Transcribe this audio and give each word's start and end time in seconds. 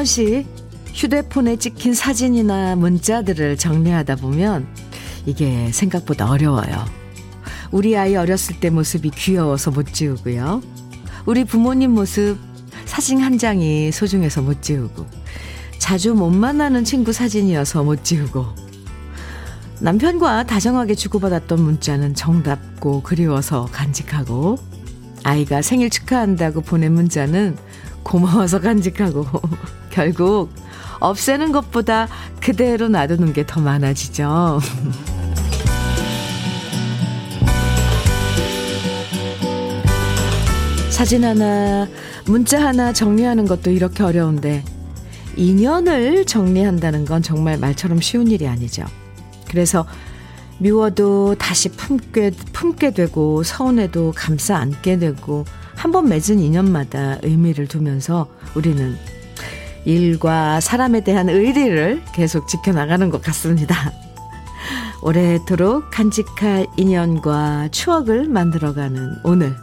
번씩 0.00 0.46
휴대폰에 0.94 1.56
찍힌 1.56 1.92
사진이나 1.92 2.74
문자들을 2.76 3.58
정리하다 3.58 4.16
보면 4.16 4.66
이게 5.26 5.70
생각보다 5.72 6.30
어려워요. 6.30 6.86
우리 7.70 7.98
아이 7.98 8.16
어렸을 8.16 8.58
때 8.60 8.70
모습이 8.70 9.10
귀여워서 9.10 9.70
못 9.70 9.92
지우고요. 9.92 10.62
우리 11.26 11.44
부모님 11.44 11.90
모습 11.90 12.38
사진 12.86 13.20
한 13.20 13.36
장이 13.36 13.92
소중해서 13.92 14.40
못 14.40 14.62
지우고 14.62 15.06
자주 15.78 16.14
못 16.14 16.30
만나는 16.30 16.84
친구 16.84 17.12
사진이어서 17.12 17.84
못 17.84 18.02
지우고 18.02 18.46
남편과 19.80 20.44
다정하게 20.44 20.94
주고받았던 20.94 21.60
문자는 21.60 22.14
정답고 22.14 23.02
그리워서 23.02 23.68
간직하고 23.70 24.56
아이가 25.24 25.60
생일 25.60 25.90
축하한다고 25.90 26.62
보낸 26.62 26.94
문자는 26.94 27.58
고마워서 28.02 28.60
간직하고 28.60 29.26
결국 29.90 30.50
없애는 31.00 31.52
것보다 31.52 32.08
그대로 32.40 32.88
놔두는 32.88 33.32
게 33.32 33.44
더 33.46 33.60
많아지죠. 33.60 34.60
사진 40.90 41.24
하나, 41.24 41.88
문자 42.26 42.60
하나 42.62 42.92
정리하는 42.92 43.46
것도 43.46 43.70
이렇게 43.70 44.02
어려운데 44.02 44.62
인연을 45.36 46.26
정리한다는 46.26 47.04
건 47.06 47.22
정말 47.22 47.56
말처럼 47.58 48.00
쉬운 48.00 48.28
일이 48.28 48.46
아니죠. 48.46 48.84
그래서 49.48 49.86
미워도 50.58 51.36
다시 51.38 51.70
품게, 51.70 52.32
품게 52.52 52.90
되고 52.92 53.42
서운해도 53.42 54.12
감싸 54.14 54.56
안게 54.58 54.98
되고 54.98 55.44
한 55.74 55.92
번 55.92 56.10
맺은 56.10 56.38
인연마다 56.40 57.16
의미를 57.22 57.66
두면서 57.66 58.26
우리는 58.54 58.98
일과 59.84 60.60
사람에 60.60 61.02
대한 61.02 61.28
의리를 61.28 62.02
계속 62.12 62.48
지켜나가는 62.48 63.08
것 63.10 63.22
같습니다. 63.22 63.92
오래도록 65.02 65.90
간직할 65.90 66.66
인연과 66.76 67.68
추억을 67.70 68.28
만들어가는 68.28 69.20
오늘 69.24 69.56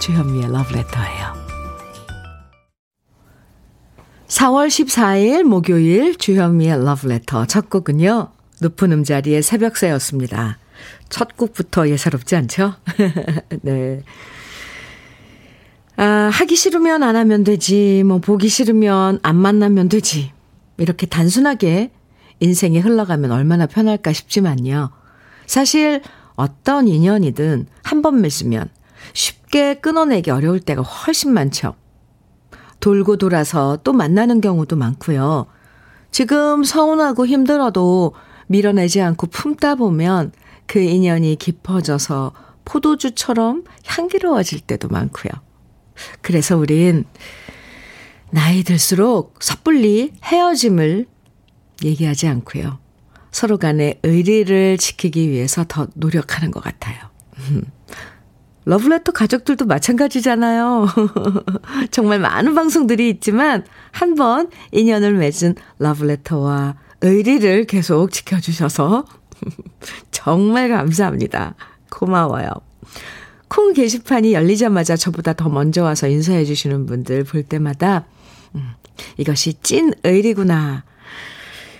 주현미의 0.00 0.50
러브레터예요. 0.50 1.42
4월 4.26 4.66
14일 4.66 5.44
목요일 5.44 6.16
주현미의 6.16 6.84
러브레터 6.84 7.46
첫 7.46 7.70
곡은요. 7.70 8.32
높은 8.60 8.92
음자리의 8.92 9.42
새벽새였습니다. 9.42 10.58
첫 11.08 11.36
곡부터 11.36 11.88
예사롭지 11.88 12.34
않죠? 12.36 12.74
네. 13.62 14.02
아, 15.96 16.30
하기 16.32 16.56
싫으면 16.56 17.02
안 17.02 17.16
하면 17.16 17.44
되지, 17.44 18.02
뭐, 18.04 18.18
보기 18.18 18.48
싫으면 18.48 19.20
안 19.22 19.36
만나면 19.36 19.88
되지. 19.88 20.32
이렇게 20.78 21.06
단순하게 21.06 21.90
인생이 22.40 22.80
흘러가면 22.80 23.30
얼마나 23.30 23.66
편할까 23.66 24.12
싶지만요. 24.12 24.90
사실 25.46 26.02
어떤 26.34 26.88
인연이든 26.88 27.66
한 27.82 28.02
번 28.02 28.20
맺으면 28.20 28.68
쉽게 29.12 29.74
끊어내기 29.74 30.30
어려울 30.30 30.58
때가 30.60 30.82
훨씬 30.82 31.32
많죠. 31.32 31.74
돌고 32.80 33.16
돌아서 33.18 33.78
또 33.84 33.92
만나는 33.92 34.40
경우도 34.40 34.74
많고요. 34.76 35.46
지금 36.10 36.64
서운하고 36.64 37.26
힘들어도 37.26 38.14
밀어내지 38.48 39.00
않고 39.02 39.28
품다 39.28 39.76
보면 39.76 40.32
그 40.66 40.80
인연이 40.80 41.36
깊어져서 41.36 42.32
포도주처럼 42.64 43.64
향기로워질 43.86 44.60
때도 44.60 44.88
많고요. 44.88 45.30
그래서 46.20 46.56
우린 46.56 47.04
나이 48.30 48.62
들수록 48.62 49.36
섣불리 49.42 50.12
헤어짐을 50.24 51.06
얘기하지 51.84 52.28
않고요. 52.28 52.78
서로 53.30 53.58
간의 53.58 53.98
의리를 54.02 54.78
지키기 54.78 55.30
위해서 55.30 55.64
더 55.66 55.86
노력하는 55.94 56.50
것 56.50 56.62
같아요. 56.62 56.96
러브레터 58.64 59.12
가족들도 59.12 59.66
마찬가지잖아요. 59.66 60.86
정말 61.90 62.20
많은 62.20 62.54
방송들이 62.54 63.08
있지만 63.10 63.64
한 63.90 64.14
번 64.14 64.50
인연을 64.70 65.14
맺은 65.14 65.56
러브레터와 65.78 66.76
의리를 67.00 67.64
계속 67.64 68.12
지켜주셔서 68.12 69.04
정말 70.12 70.68
감사합니다. 70.68 71.56
고마워요. 71.90 72.48
콩 73.52 73.74
게시판이 73.74 74.32
열리자마자 74.32 74.96
저보다 74.96 75.34
더 75.34 75.50
먼저 75.50 75.82
와서 75.82 76.08
인사해 76.08 76.46
주시는 76.46 76.86
분들 76.86 77.24
볼 77.24 77.42
때마다 77.42 78.06
음, 78.54 78.70
이것이 79.18 79.54
찐 79.62 79.92
의리구나 80.04 80.84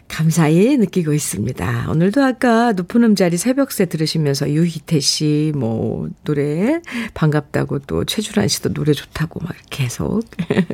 감사히 0.07 0.77
느끼고 0.77 1.15
있습니다. 1.15 1.87
오늘도 1.91 2.23
아까 2.23 2.73
높은 2.73 3.03
음자리 3.05 3.39
새벽새 3.39 3.87
들으시면서 3.87 4.51
유희태 4.51 5.01
씨 5.01 5.53
뭐 5.57 6.11
노래 6.25 6.83
반갑다고 7.15 7.79
또 7.81 8.05
최주란 8.05 8.49
씨도 8.49 8.75
노래 8.75 8.93
좋다고 8.93 9.41
막 9.41 9.55
계속 9.71 10.21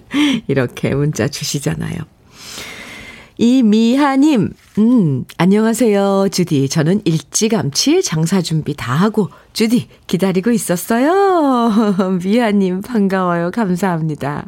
이렇게 0.48 0.92
문자 0.96 1.28
주시잖아요. 1.28 2.17
이미하님, 3.40 4.52
음, 4.78 5.24
안녕하세요, 5.38 6.28
주디. 6.32 6.68
저는 6.68 7.02
일찌감치 7.04 8.02
장사 8.02 8.42
준비 8.42 8.74
다 8.74 8.92
하고, 8.94 9.30
주디, 9.52 9.86
기다리고 10.08 10.50
있었어요. 10.50 12.18
미하님, 12.20 12.80
반가워요. 12.80 13.52
감사합니다. 13.52 14.46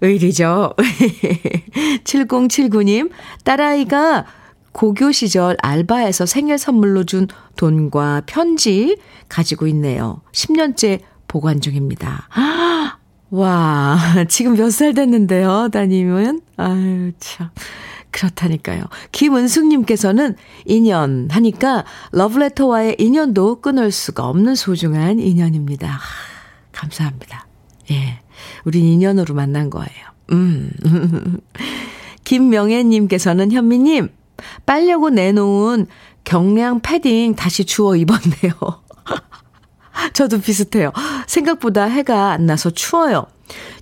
의리죠. 0.00 0.74
7079님, 2.04 3.10
딸아이가 3.42 4.24
고교 4.70 5.10
시절 5.10 5.56
알바에서 5.60 6.26
생일 6.26 6.58
선물로 6.58 7.04
준 7.04 7.26
돈과 7.56 8.22
편지 8.26 8.98
가지고 9.28 9.66
있네요. 9.68 10.20
10년째 10.30 11.00
보관 11.26 11.60
중입니다. 11.60 12.28
와, 13.30 13.98
지금 14.28 14.54
몇 14.54 14.70
살 14.70 14.94
됐는데요, 14.94 15.70
따님은? 15.72 16.40
아유, 16.56 17.10
참. 17.18 17.50
그렇다니까요. 18.16 18.84
김은숙님께서는 19.12 20.36
인연 20.64 21.28
하니까 21.30 21.84
러브레터와의 22.12 22.96
인연도 22.98 23.60
끊을 23.60 23.92
수가 23.92 24.26
없는 24.26 24.54
소중한 24.54 25.18
인연입니다. 25.18 26.00
감사합니다. 26.72 27.46
예. 27.90 28.20
우린 28.64 28.84
인연으로 28.86 29.34
만난 29.34 29.68
거예요. 29.68 30.06
음. 30.32 30.70
김명애님께서는 32.24 33.52
현미님, 33.52 34.08
빨려고 34.64 35.10
내놓은 35.10 35.86
경량 36.24 36.80
패딩 36.80 37.34
다시 37.34 37.66
주워 37.66 37.96
입었네요. 37.96 38.82
저도 40.14 40.40
비슷해요. 40.40 40.90
생각보다 41.26 41.84
해가 41.84 42.32
안 42.32 42.46
나서 42.46 42.70
추워요. 42.70 43.26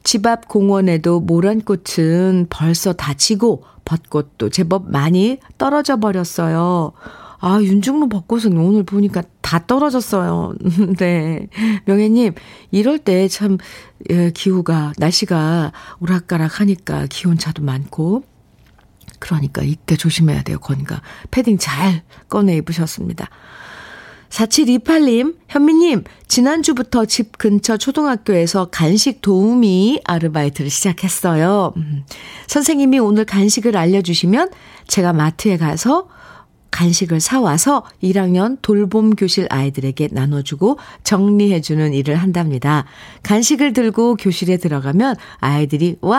집 0.03 0.27
앞 0.27 0.49
공원에도 0.49 1.21
모란꽃은 1.21 2.49
벌써 2.50 2.93
다 2.93 3.15
지고 3.15 3.65
벚꽃도 3.84 4.50
제법 4.50 4.91
많이 4.91 5.39
떨어져 5.59 5.97
버렸어요. 5.97 6.93
아, 7.41 7.61
윤중로 7.61 8.09
벚꽃은 8.09 8.56
오늘 8.56 8.84
보니까 8.84 9.22
다 9.43 9.67
떨어졌어요. 9.67 10.55
네. 10.99 11.49
명혜님, 11.85 12.32
이럴 12.70 12.99
때 12.99 13.29
참, 13.29 13.59
예, 14.09 14.31
기후가, 14.31 14.94
날씨가 14.97 15.73
오락가락 16.00 16.61
하니까 16.61 17.06
기온차도 17.11 17.62
많고, 17.62 18.23
그러니까 19.19 19.62
이때 19.62 19.97
조심해야 19.97 20.43
돼요, 20.43 20.59
건강. 20.59 21.00
패딩 21.31 21.59
잘 21.59 22.03
꺼내 22.29 22.56
입으셨습니다. 22.56 23.29
4728님, 24.35 25.37
현미님, 25.49 26.05
지난주부터 26.27 27.05
집 27.05 27.39
근처 27.39 27.77
초등학교에서 27.77 28.69
간식 28.71 29.21
도우미 29.21 30.01
아르바이트를 30.05 30.71
시작했어요. 30.71 31.73
음, 31.77 32.05
선생님이 32.49 32.99
오늘 32.99 33.25
간식을 33.25 33.77
알려주시면 33.77 34.51
제가 34.89 35.13
마트에 35.13 35.57
가서 35.57 36.09
간식을 36.75 37.21
사와서 37.21 37.85
1학년 38.03 38.59
돌봄 38.61 39.15
교실 39.15 39.47
아이들에게 39.49 40.09
나눠주고 40.11 40.79
정리해주는 41.05 41.93
일을 41.94 42.17
한답니다. 42.17 42.85
간식을 43.23 43.73
들고 43.73 44.17
교실에 44.17 44.56
들어가면 44.56 45.15
아이들이 45.38 45.97
와! 46.00 46.19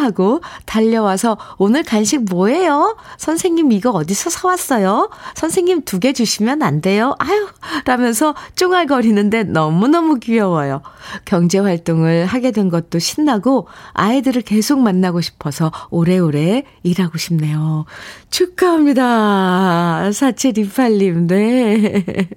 하고 0.00 0.40
달려와서 0.64 1.36
오늘 1.58 1.82
간식 1.82 2.24
뭐예요? 2.24 2.96
선생님 3.18 3.70
이거 3.72 3.90
어디서 3.90 4.30
사왔어요? 4.30 5.10
선생님 5.34 5.82
두 5.84 6.00
개 6.00 6.14
주시면 6.14 6.62
안 6.62 6.80
돼요? 6.80 7.14
아유! 7.18 7.46
라면서 7.84 8.34
쫑알거리는데 8.56 9.44
너무너무 9.44 10.18
귀여워요. 10.18 10.80
경제활동을 11.26 12.24
하게 12.24 12.52
된 12.52 12.70
것도 12.70 12.98
신나고 12.98 13.66
아이들을 13.92 14.40
계속 14.40 14.80
만나고 14.80 15.20
싶어서 15.20 15.70
오래오래 15.90 16.64
일하고 16.82 17.18
싶네요. 17.18 17.84
축하합니다. 18.30 20.10
4728님, 20.10 21.26
네. 21.26 22.28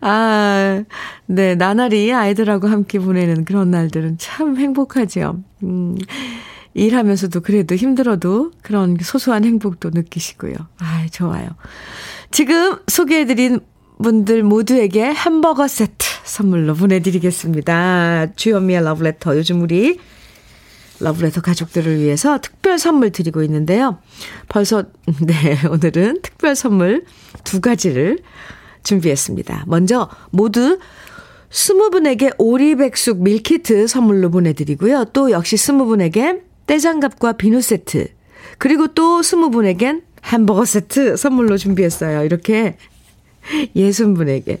아, 0.00 0.84
네. 1.26 1.54
나날이 1.54 2.12
아이들하고 2.12 2.68
함께 2.68 2.98
보내는 2.98 3.44
그런 3.44 3.70
날들은 3.70 4.18
참 4.18 4.56
행복하죠. 4.56 5.42
음. 5.62 5.96
일하면서도 6.74 7.40
그래도 7.40 7.74
힘들어도 7.74 8.52
그런 8.62 8.96
소소한 9.00 9.44
행복도 9.44 9.90
느끼시고요. 9.90 10.54
아, 10.78 11.06
좋아요. 11.10 11.50
지금 12.30 12.78
소개해드린 12.86 13.60
분들 14.02 14.42
모두에게 14.42 15.12
햄버거 15.12 15.68
세트 15.68 16.06
선물로 16.24 16.74
보내드리겠습니다. 16.74 18.32
주현미의 18.34 18.82
러브레터. 18.84 19.36
요즘 19.36 19.62
우리 19.62 19.98
러브레터 21.02 21.40
가족들을 21.40 21.98
위해서 21.98 22.38
특별 22.40 22.78
선물 22.78 23.10
드리고 23.10 23.42
있는데요. 23.42 23.98
벌써, 24.48 24.84
네, 25.20 25.58
오늘은 25.68 26.22
특별 26.22 26.54
선물 26.54 27.04
두 27.44 27.60
가지를 27.60 28.20
준비했습니다. 28.84 29.64
먼저 29.66 30.08
모두 30.30 30.78
스무 31.50 31.90
분에게 31.90 32.30
오리백숙 32.38 33.22
밀키트 33.22 33.86
선물로 33.86 34.30
보내드리고요. 34.30 35.06
또 35.12 35.30
역시 35.30 35.56
스무 35.56 35.84
분에게 35.86 36.42
떼장갑과 36.66 37.34
비누 37.34 37.60
세트, 37.60 38.08
그리고 38.58 38.86
또 38.88 39.22
스무 39.22 39.50
분에겐 39.50 40.02
햄버거 40.24 40.64
세트 40.64 41.16
선물로 41.16 41.58
준비했어요. 41.58 42.24
이렇게 42.24 42.76
예순 43.74 44.14
분에게. 44.14 44.60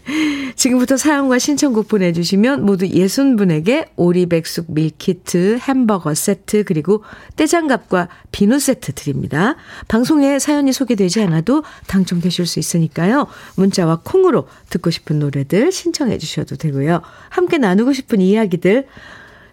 지금부터 0.56 0.96
사연과 0.96 1.38
신청곡 1.38 1.88
보내주시면 1.88 2.64
모두 2.64 2.86
예순 2.86 3.36
분에게 3.36 3.86
오리백숙 3.96 4.72
밀키트, 4.72 5.58
햄버거 5.60 6.14
세트, 6.14 6.64
그리고 6.64 7.02
떼장갑과 7.36 8.08
비누 8.30 8.58
세트 8.58 8.92
드립니다. 8.92 9.56
방송에 9.88 10.38
사연이 10.38 10.72
소개되지 10.72 11.22
않아도 11.22 11.64
당첨되실 11.86 12.46
수 12.46 12.58
있으니까요. 12.58 13.26
문자와 13.56 14.00
콩으로 14.04 14.46
듣고 14.70 14.90
싶은 14.90 15.18
노래들 15.18 15.72
신청해 15.72 16.18
주셔도 16.18 16.56
되고요. 16.56 17.00
함께 17.28 17.58
나누고 17.58 17.92
싶은 17.92 18.20
이야기들 18.20 18.86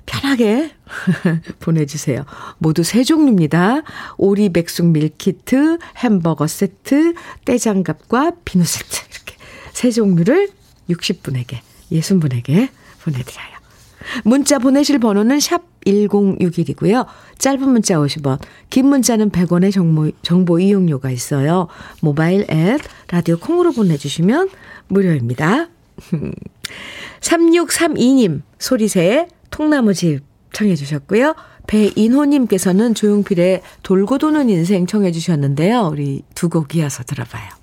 편하게 0.06 0.72
보내주세요. 1.60 2.26
모두 2.58 2.84
세 2.84 3.04
종류입니다. 3.04 3.84
오리 4.18 4.50
백숙 4.52 4.88
밀키트, 4.88 5.78
햄버거 5.98 6.48
세트, 6.48 7.14
떼장갑과 7.46 8.34
비누 8.44 8.64
세트. 8.64 9.09
세 9.80 9.92
종류를 9.92 10.50
60분에게, 10.90 11.60
60분에게 11.94 12.68
보내드려요. 13.02 13.48
문자 14.26 14.60
보내실 14.60 15.00
번호는 15.00 15.40
샵 15.40 15.62
1061이고요. 15.86 17.06
짧은 17.38 17.62
문자 17.70 17.96
50원, 17.96 18.40
긴 18.70 18.88
문자는 18.88 19.30
100원의 19.30 19.72
정보, 19.72 20.12
정보 20.22 20.60
이용료가 20.60 21.12
있어요. 21.12 21.70
모바일 22.02 22.46
앱, 22.52 22.82
라디오 23.10 23.38
콩으로 23.38 23.72
보내주시면 23.72 24.50
무료입니다. 24.90 25.70
3632님, 27.22 28.42
소리새 28.60 29.30
통나무집 29.50 30.26
청해 30.52 30.76
주셨고요. 30.76 31.36
배인호님께서는 31.68 32.96
조용필의 32.96 33.62
돌고 33.84 34.18
도는 34.18 34.50
인생 34.50 34.88
청해 34.88 35.14
주셨는데요. 35.14 35.88
우리 35.90 36.24
두 36.36 36.50
곡 36.50 36.76
이어서 36.76 37.04
들어봐요. 37.04 37.59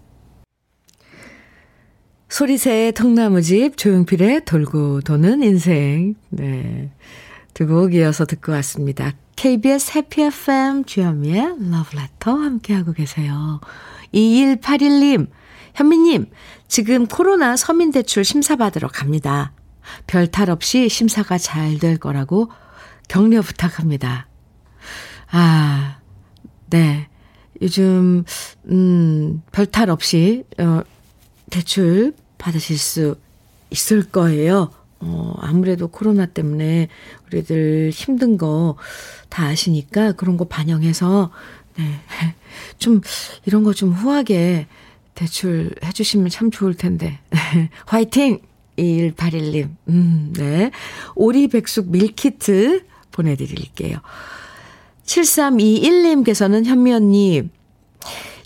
소리새의 2.28 2.92
통나무집, 2.92 3.76
조용필의 3.76 4.44
돌고 4.44 5.02
도는 5.02 5.42
인생. 5.42 6.14
네. 6.30 6.90
두 7.54 7.66
곡 7.66 7.94
이어서 7.94 8.26
듣고 8.26 8.52
왔습니다. 8.52 9.12
KBS 9.36 9.92
해피 9.96 10.22
FM 10.22 10.84
주현미의 10.84 11.56
러브레터 11.70 12.32
함께하고 12.34 12.92
계세요. 12.92 13.60
2181님, 14.12 15.28
현미님, 15.74 16.26
지금 16.68 17.06
코로나 17.06 17.56
서민대출 17.56 18.24
심사받으러 18.24 18.88
갑니다. 18.88 19.52
별 20.06 20.26
탈 20.30 20.50
없이 20.50 20.88
심사가 20.88 21.38
잘 21.38 21.78
될 21.78 21.96
거라고 21.96 22.50
격려 23.08 23.40
부탁합니다. 23.40 24.26
아, 25.30 25.98
네. 26.68 27.08
요즘, 27.62 28.24
음, 28.70 29.42
별탈 29.52 29.88
없이, 29.88 30.44
어, 30.58 30.82
대출 31.50 32.14
받으실 32.38 32.78
수 32.78 33.16
있을 33.70 34.02
거예요. 34.08 34.70
어, 35.00 35.34
아무래도 35.40 35.88
코로나 35.88 36.26
때문에 36.26 36.88
우리들 37.26 37.90
힘든 37.92 38.38
거 38.38 38.76
다 39.28 39.46
아시니까 39.48 40.12
그런 40.12 40.36
거 40.38 40.44
반영해서, 40.46 41.30
네. 41.76 41.84
좀, 42.78 43.02
이런 43.44 43.64
거 43.64 43.72
좀 43.74 43.92
후하게 43.92 44.66
대출 45.14 45.74
해 45.84 45.92
주시면 45.92 46.30
참 46.30 46.50
좋을 46.50 46.74
텐데. 46.74 47.18
화이팅! 47.86 48.40
2181님, 48.78 49.68
음, 49.88 50.32
네. 50.36 50.70
오리백숙 51.14 51.90
밀키트 51.90 52.84
보내드릴게요. 53.10 53.98
7321님께서는 55.04 56.64
현미 56.66 56.92
언니, 56.92 57.48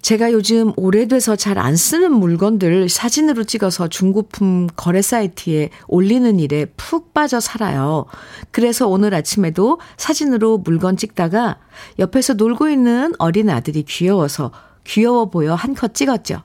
제가 0.02 0.32
요즘 0.32 0.72
오래돼서 0.76 1.36
잘 1.36 1.58
안 1.58 1.76
쓰는 1.76 2.12
물건들 2.14 2.88
사진으로 2.88 3.44
찍어서 3.44 3.88
중고품 3.88 4.66
거래 4.74 5.02
사이트에 5.02 5.68
올리는 5.88 6.38
일에 6.40 6.64
푹 6.76 7.12
빠져 7.12 7.38
살아요. 7.38 8.06
그래서 8.50 8.88
오늘 8.88 9.12
아침에도 9.14 9.78
사진으로 9.98 10.58
물건 10.58 10.96
찍다가 10.96 11.58
옆에서 11.98 12.32
놀고 12.34 12.70
있는 12.70 13.12
어린 13.18 13.50
아들이 13.50 13.82
귀여워서 13.82 14.52
귀여워 14.84 15.28
보여 15.28 15.54
한 15.54 15.74
컷 15.74 15.92
찍었죠. 15.94 16.42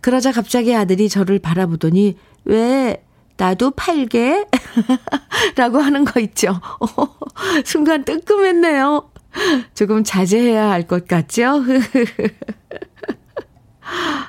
그러자 0.00 0.32
갑자기 0.32 0.74
아들이 0.74 1.08
저를 1.08 1.38
바라보더니 1.38 2.16
왜 2.44 3.02
나도 3.38 3.70
팔게? 3.70 4.46
라고 5.56 5.78
하는 5.78 6.04
거 6.04 6.20
있죠. 6.20 6.60
순간 7.64 8.04
뜨끔했네요. 8.04 9.08
조금 9.74 10.02
자제해야 10.04 10.70
할 10.70 10.86
것 10.86 11.06
같죠? 11.08 11.62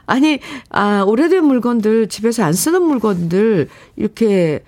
아니, 0.06 0.39
아, 0.69 1.03
오래된 1.07 1.44
물건들, 1.45 2.07
집에서 2.09 2.44
안 2.44 2.53
쓰는 2.53 2.81
물건들, 2.81 3.67
이렇게, 3.95 4.63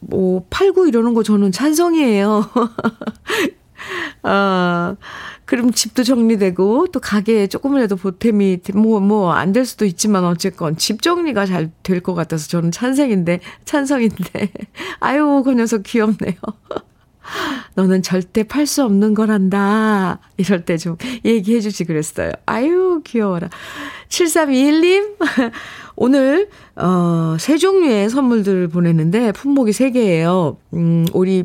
뭐, 0.00 0.44
팔고 0.50 0.86
이러는 0.86 1.14
거 1.14 1.22
저는 1.22 1.52
찬성이에요. 1.52 2.48
아, 4.22 4.96
그럼 5.44 5.72
집도 5.72 6.02
정리되고 6.04 6.88
또 6.88 7.00
가게에 7.00 7.46
조금이라도 7.48 7.96
보탬이 7.96 8.60
뭐 8.74 9.00
뭐 9.00 9.32
안 9.32 9.52
될 9.52 9.64
수도 9.66 9.84
있지만 9.84 10.24
어쨌건 10.24 10.76
집 10.76 11.02
정리가 11.02 11.46
잘 11.46 11.70
될 11.82 12.00
것 12.02 12.14
같아서 12.14 12.48
저는 12.48 12.70
찬성인데 12.72 13.40
찬성인데 13.64 14.50
아유 15.00 15.42
그 15.44 15.52
녀석 15.52 15.82
귀엽네요. 15.82 16.34
너는 17.74 18.02
절대 18.02 18.42
팔 18.44 18.66
수 18.66 18.84
없는 18.84 19.14
거란다. 19.14 20.20
이럴 20.36 20.64
때 20.64 20.76
좀 20.76 20.96
얘기해 21.24 21.60
주지 21.60 21.84
그랬어요. 21.84 22.32
아유, 22.46 23.00
귀여워라. 23.04 23.48
7321님, 24.08 25.16
오늘, 25.96 26.48
어, 26.76 27.36
세 27.38 27.56
종류의 27.56 28.10
선물들을 28.10 28.68
보냈는데, 28.68 29.32
품목이 29.32 29.72
세 29.72 29.90
개예요. 29.90 30.58
음, 30.74 31.06
오리 31.12 31.44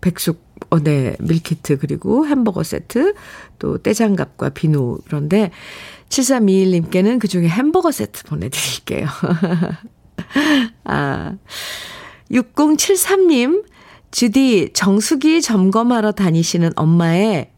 백숙 0.00 0.46
어, 0.70 0.80
네, 0.80 1.16
밀키트, 1.20 1.78
그리고 1.78 2.26
햄버거 2.26 2.62
세트, 2.62 3.14
또 3.58 3.78
떼장갑과 3.78 4.50
비누. 4.50 4.98
그런데 5.06 5.50
7321님께는 6.08 7.18
그 7.18 7.28
중에 7.28 7.48
햄버거 7.48 7.90
세트 7.92 8.24
보내드릴게요. 8.24 9.06
아, 10.84 11.36
6073님, 12.30 13.64
주디 14.10 14.70
정수기 14.72 15.42
점검하러 15.42 16.12
다니시는 16.12 16.70
엄마의 16.76 17.50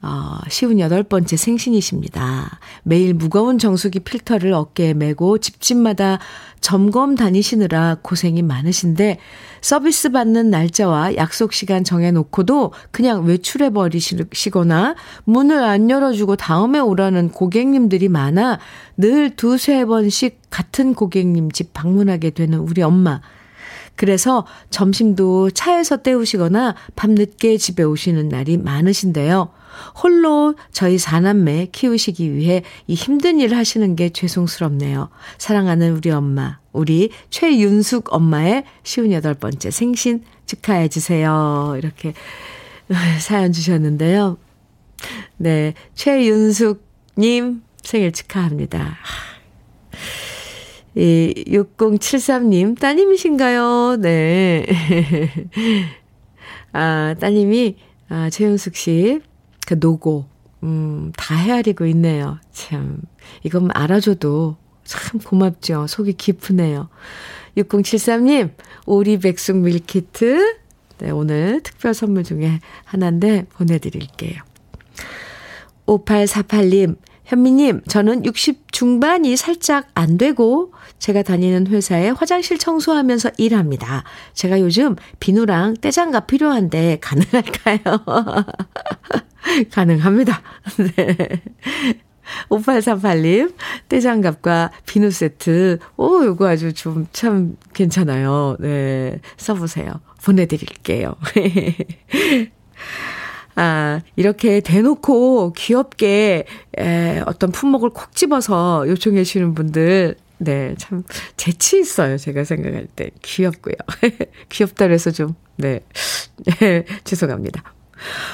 어, 0.00 0.38
쉬운 0.48 0.78
여덟 0.78 1.02
번째 1.02 1.36
생신이십니다. 1.36 2.60
매일 2.84 3.14
무거운 3.14 3.58
정수기 3.58 4.00
필터를 4.00 4.52
어깨에 4.52 4.94
메고 4.94 5.38
집집마다 5.38 6.20
점검 6.60 7.16
다니시느라 7.16 7.96
고생이 8.02 8.42
많으신데 8.42 9.18
서비스 9.60 10.10
받는 10.10 10.50
날짜와 10.50 11.16
약속 11.16 11.52
시간 11.52 11.82
정해놓고도 11.82 12.72
그냥 12.92 13.24
외출해 13.24 13.70
버리시거나 13.70 14.94
문을 15.24 15.64
안 15.64 15.90
열어주고 15.90 16.36
다음에 16.36 16.78
오라는 16.78 17.30
고객님들이 17.30 18.08
많아 18.08 18.60
늘 18.96 19.34
두세 19.34 19.84
번씩 19.84 20.42
같은 20.48 20.94
고객님 20.94 21.50
집 21.50 21.74
방문하게 21.74 22.30
되는 22.30 22.60
우리 22.60 22.82
엄마. 22.82 23.20
그래서 23.98 24.46
점심도 24.70 25.50
차에서 25.50 25.98
때우시거나 25.98 26.76
밤늦게 26.94 27.58
집에 27.58 27.82
오시는 27.82 28.28
날이 28.28 28.56
많으신데요. 28.56 29.50
홀로 30.00 30.54
저희 30.70 30.98
사남매 30.98 31.68
키우시기 31.72 32.32
위해 32.32 32.62
이 32.86 32.94
힘든 32.94 33.40
일을 33.40 33.56
하시는 33.56 33.96
게 33.96 34.10
죄송스럽네요. 34.10 35.08
사랑하는 35.38 35.96
우리 35.96 36.10
엄마, 36.10 36.60
우리 36.72 37.10
최윤숙 37.30 38.14
엄마의 38.14 38.62
쉬운 38.84 39.10
여덟 39.10 39.34
번째 39.34 39.72
생신 39.72 40.22
축하해 40.46 40.86
주세요. 40.88 41.74
이렇게 41.76 42.14
사연 43.18 43.50
주셨는데요. 43.50 44.38
네, 45.38 45.74
최윤숙 45.96 46.86
님 47.18 47.62
생일 47.82 48.12
축하합니다. 48.12 48.96
이 50.98 51.44
6073님 51.46 52.76
따님이신가요? 52.76 53.98
네. 54.00 54.66
아, 56.72 57.14
따님이 57.20 57.76
아, 58.08 58.28
최윤숙 58.30 58.74
씨, 58.74 59.20
그 59.64 59.76
노고, 59.78 60.26
음, 60.64 61.12
다 61.16 61.36
헤아리고 61.36 61.86
있네요. 61.86 62.40
참, 62.50 63.00
이건 63.44 63.70
알아줘도 63.74 64.56
참 64.82 65.20
고맙죠. 65.20 65.86
속이 65.86 66.14
깊으네요. 66.14 66.88
6073님, 67.56 68.50
오리백숙 68.86 69.58
밀키트. 69.58 70.56
네, 70.98 71.10
오늘 71.10 71.60
특별 71.62 71.94
선물 71.94 72.24
중에 72.24 72.58
하나인데 72.84 73.46
보내드릴게요. 73.50 74.42
5848님, 75.86 76.96
현미님, 77.24 77.82
저는 77.86 78.24
60 78.24 78.67
중반이 78.78 79.36
살짝 79.36 79.88
안 79.94 80.18
되고 80.18 80.72
제가 81.00 81.24
다니는 81.24 81.66
회사에 81.66 82.10
화장실 82.10 82.58
청소하면서 82.58 83.30
일합니다. 83.36 84.04
제가 84.34 84.60
요즘 84.60 84.94
비누랑 85.18 85.78
떼장갑 85.80 86.28
필요한데 86.28 86.98
가능할까요? 87.00 87.80
가능합니다. 89.74 90.40
네. 90.94 91.42
5838님, 92.50 93.52
떼장갑과 93.88 94.70
비누 94.86 95.10
세트. 95.10 95.80
오, 95.96 96.24
요거 96.24 96.46
아주 96.46 96.72
좀 96.72 97.08
참 97.12 97.56
괜찮아요. 97.74 98.58
네. 98.60 99.18
써보세요. 99.38 99.94
보내드릴게요. 100.22 101.16
아, 103.60 104.02
이렇게 104.14 104.60
대놓고 104.60 105.52
귀엽게, 105.54 106.44
에, 106.78 107.22
어떤 107.26 107.50
품목을 107.50 107.90
콕 107.90 108.14
집어서 108.14 108.86
요청해 108.86 109.24
주시는 109.24 109.54
분들, 109.54 110.14
네, 110.38 110.76
참, 110.78 111.02
재치 111.36 111.80
있어요. 111.80 112.18
제가 112.18 112.44
생각할 112.44 112.86
때. 112.86 113.10
귀엽고요. 113.20 113.74
귀엽다 114.48 114.86
그래서 114.86 115.10
좀, 115.10 115.34
네. 115.56 115.80
죄송합니다. 117.02 117.74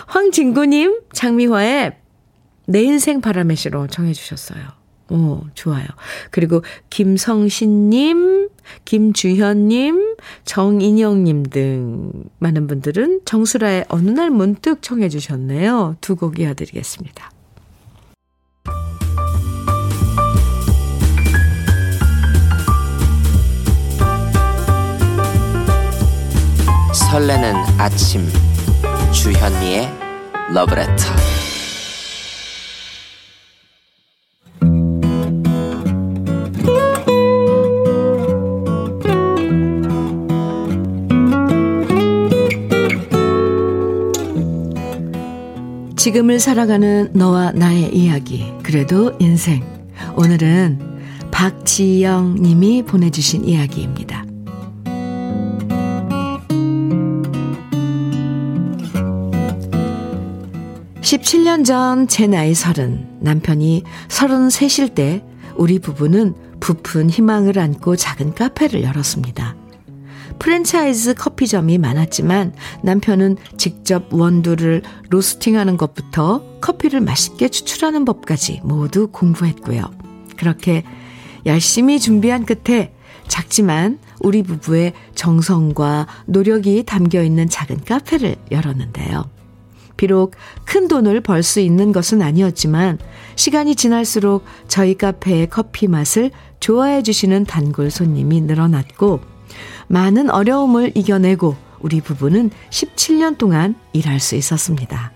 황진구 0.08 0.66
님, 0.66 1.00
장미화의 1.14 1.96
내 2.66 2.82
인생 2.82 3.22
바람의 3.22 3.56
시로 3.56 3.86
정해주셨어요. 3.86 4.83
오, 5.10 5.42
좋아요. 5.54 5.86
그리고 6.30 6.62
김성신님, 6.90 8.48
김주현님, 8.84 10.16
정인영님 10.44 11.42
등 11.44 12.10
많은 12.38 12.66
분들은 12.66 13.20
정수라의 13.24 13.84
어느 13.88 14.10
날 14.10 14.30
문득 14.30 14.80
청해 14.82 15.08
주셨네요. 15.10 15.96
두 16.00 16.16
곡 16.16 16.38
이어드리겠습니다. 16.38 17.30
설레는 26.92 27.54
아침 27.78 28.26
주현미의 29.12 29.88
러브레터 30.52 31.43
지금을 46.04 46.38
살아가는 46.38 47.08
너와 47.14 47.52
나의 47.52 47.96
이야기, 47.96 48.52
그래도 48.62 49.16
인생. 49.20 49.64
오늘은 50.16 50.78
박지영 51.30 52.42
님이 52.42 52.82
보내주신 52.82 53.46
이야기입니다. 53.46 54.22
17년 61.00 61.64
전 61.64 62.06
제 62.06 62.26
나이 62.26 62.52
서른, 62.52 63.08
남편이 63.20 63.84
서른 64.08 64.50
셋일 64.50 64.90
때 64.90 65.24
우리 65.56 65.78
부부는 65.78 66.34
부푼 66.60 67.08
희망을 67.08 67.58
안고 67.58 67.96
작은 67.96 68.34
카페를 68.34 68.82
열었습니다. 68.82 69.56
프랜차이즈 70.44 71.14
커피점이 71.14 71.78
많았지만 71.78 72.52
남편은 72.82 73.38
직접 73.56 74.12
원두를 74.12 74.82
로스팅하는 75.08 75.78
것부터 75.78 76.44
커피를 76.60 77.00
맛있게 77.00 77.48
추출하는 77.48 78.04
법까지 78.04 78.60
모두 78.62 79.08
공부했고요. 79.10 79.82
그렇게 80.36 80.84
열심히 81.46 81.98
준비한 81.98 82.44
끝에 82.44 82.92
작지만 83.26 83.98
우리 84.20 84.42
부부의 84.42 84.92
정성과 85.14 86.08
노력이 86.26 86.82
담겨 86.84 87.22
있는 87.22 87.48
작은 87.48 87.84
카페를 87.86 88.36
열었는데요. 88.50 89.24
비록 89.96 90.34
큰 90.66 90.88
돈을 90.88 91.22
벌 91.22 91.42
수 91.42 91.60
있는 91.60 91.90
것은 91.90 92.20
아니었지만 92.20 92.98
시간이 93.36 93.76
지날수록 93.76 94.44
저희 94.68 94.98
카페의 94.98 95.48
커피 95.48 95.88
맛을 95.88 96.30
좋아해 96.60 97.02
주시는 97.02 97.44
단골 97.46 97.90
손님이 97.90 98.42
늘어났고 98.42 99.32
많은 99.88 100.30
어려움을 100.30 100.92
이겨내고 100.94 101.56
우리 101.80 102.00
부부는 102.00 102.50
17년 102.70 103.36
동안 103.36 103.74
일할 103.92 104.20
수 104.20 104.36
있었습니다. 104.36 105.12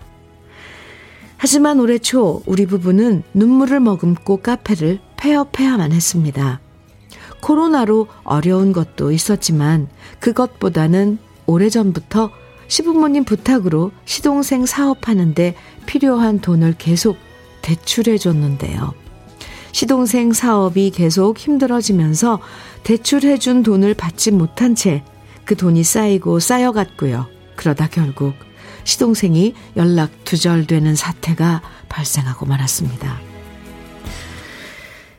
하지만 1.37 1.79
올해 1.79 1.97
초 1.97 2.43
우리 2.45 2.65
부부는 2.65 3.23
눈물을 3.33 3.79
머금고 3.79 4.37
카페를 4.37 4.99
폐업해야만 5.17 5.91
했습니다. 5.91 6.59
코로나로 7.41 8.07
어려운 8.23 8.73
것도 8.73 9.11
있었지만 9.11 9.87
그것보다는 10.19 11.17
오래전부터 11.45 12.29
시부모님 12.67 13.23
부탁으로 13.23 13.91
시동생 14.05 14.65
사업하는데 14.65 15.55
필요한 15.85 16.39
돈을 16.39 16.75
계속 16.77 17.17
대출해 17.61 18.17
줬는데요. 18.17 18.93
시동생 19.71 20.33
사업이 20.33 20.91
계속 20.91 21.37
힘들어지면서 21.37 22.39
대출해준 22.83 23.63
돈을 23.63 23.93
받지 23.93 24.31
못한 24.31 24.75
채 24.75 25.03
그 25.49 25.55
돈이 25.55 25.83
쌓이고 25.83 26.39
쌓여갔고요. 26.39 27.25
그러다 27.55 27.87
결국 27.87 28.35
시동생이 28.83 29.55
연락 29.77 30.11
두절되는 30.23 30.93
사태가 30.93 31.63
발생하고 31.89 32.45
말았습니다. 32.45 33.19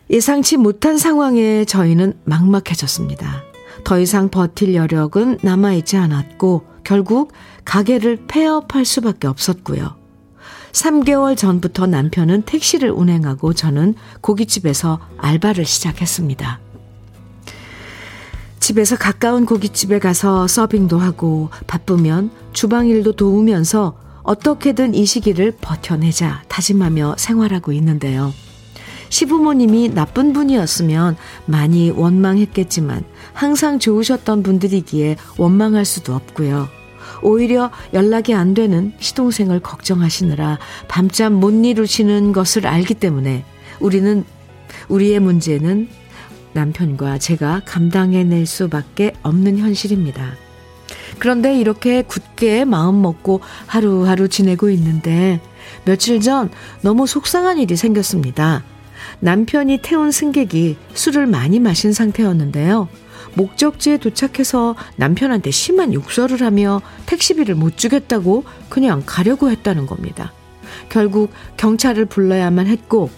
예상치 0.08 0.56
못한 0.56 0.98
상황에 0.98 1.64
저희는 1.64 2.12
막막해졌습니다. 2.22 3.42
더 3.82 3.98
이상 3.98 4.28
버틸 4.28 4.76
여력은 4.76 5.38
남아있지 5.42 5.96
않았고 5.96 6.64
결국 6.84 7.32
가게를 7.64 8.26
폐업할 8.28 8.84
수밖에 8.84 9.26
없었고요. 9.26 9.99
3개월 10.72 11.36
전부터 11.36 11.86
남편은 11.86 12.42
택시를 12.42 12.90
운행하고 12.90 13.52
저는 13.52 13.94
고깃집에서 14.20 15.00
알바를 15.18 15.64
시작했습니다. 15.64 16.60
집에서 18.60 18.96
가까운 18.96 19.46
고깃집에 19.46 19.98
가서 19.98 20.46
서빙도 20.46 20.98
하고 20.98 21.50
바쁘면 21.66 22.30
주방 22.52 22.86
일도 22.86 23.12
도우면서 23.12 23.96
어떻게든 24.22 24.94
이 24.94 25.06
시기를 25.06 25.56
버텨내자 25.60 26.44
다짐하며 26.48 27.16
생활하고 27.18 27.72
있는데요. 27.72 28.32
시부모님이 29.08 29.92
나쁜 29.92 30.32
분이었으면 30.32 31.16
많이 31.46 31.90
원망했겠지만 31.90 33.04
항상 33.32 33.78
좋으셨던 33.78 34.42
분들이기에 34.44 35.16
원망할 35.36 35.84
수도 35.84 36.14
없고요. 36.14 36.68
오히려 37.22 37.70
연락이 37.92 38.34
안 38.34 38.54
되는 38.54 38.92
시동생을 38.98 39.60
걱정하시느라 39.60 40.58
밤잠 40.88 41.34
못 41.34 41.50
이루시는 41.50 42.32
것을 42.32 42.66
알기 42.66 42.94
때문에 42.94 43.44
우리는 43.80 44.24
우리의 44.88 45.20
문제는 45.20 45.88
남편과 46.52 47.18
제가 47.18 47.62
감당해낼 47.64 48.46
수밖에 48.46 49.12
없는 49.22 49.58
현실입니다. 49.58 50.34
그런데 51.18 51.58
이렇게 51.58 52.02
굳게 52.02 52.64
마음 52.64 53.02
먹고 53.02 53.40
하루하루 53.66 54.28
지내고 54.28 54.70
있는데 54.70 55.40
며칠 55.84 56.20
전 56.20 56.50
너무 56.82 57.06
속상한 57.06 57.58
일이 57.58 57.76
생겼습니다. 57.76 58.64
남편이 59.20 59.78
태운 59.82 60.10
승객이 60.10 60.76
술을 60.94 61.26
많이 61.26 61.60
마신 61.60 61.92
상태였는데요. 61.92 62.88
목적지에 63.34 63.98
도착해서 63.98 64.76
남편한테 64.96 65.50
심한 65.50 65.92
욕설을 65.94 66.42
하며 66.42 66.80
택시비를 67.06 67.54
못 67.54 67.76
주겠다고 67.76 68.44
그냥 68.68 69.02
가려고 69.06 69.50
했다는 69.50 69.86
겁니다. 69.86 70.32
결국 70.88 71.30
경찰을 71.56 72.06
불러야만 72.06 72.66
했고 72.66 73.10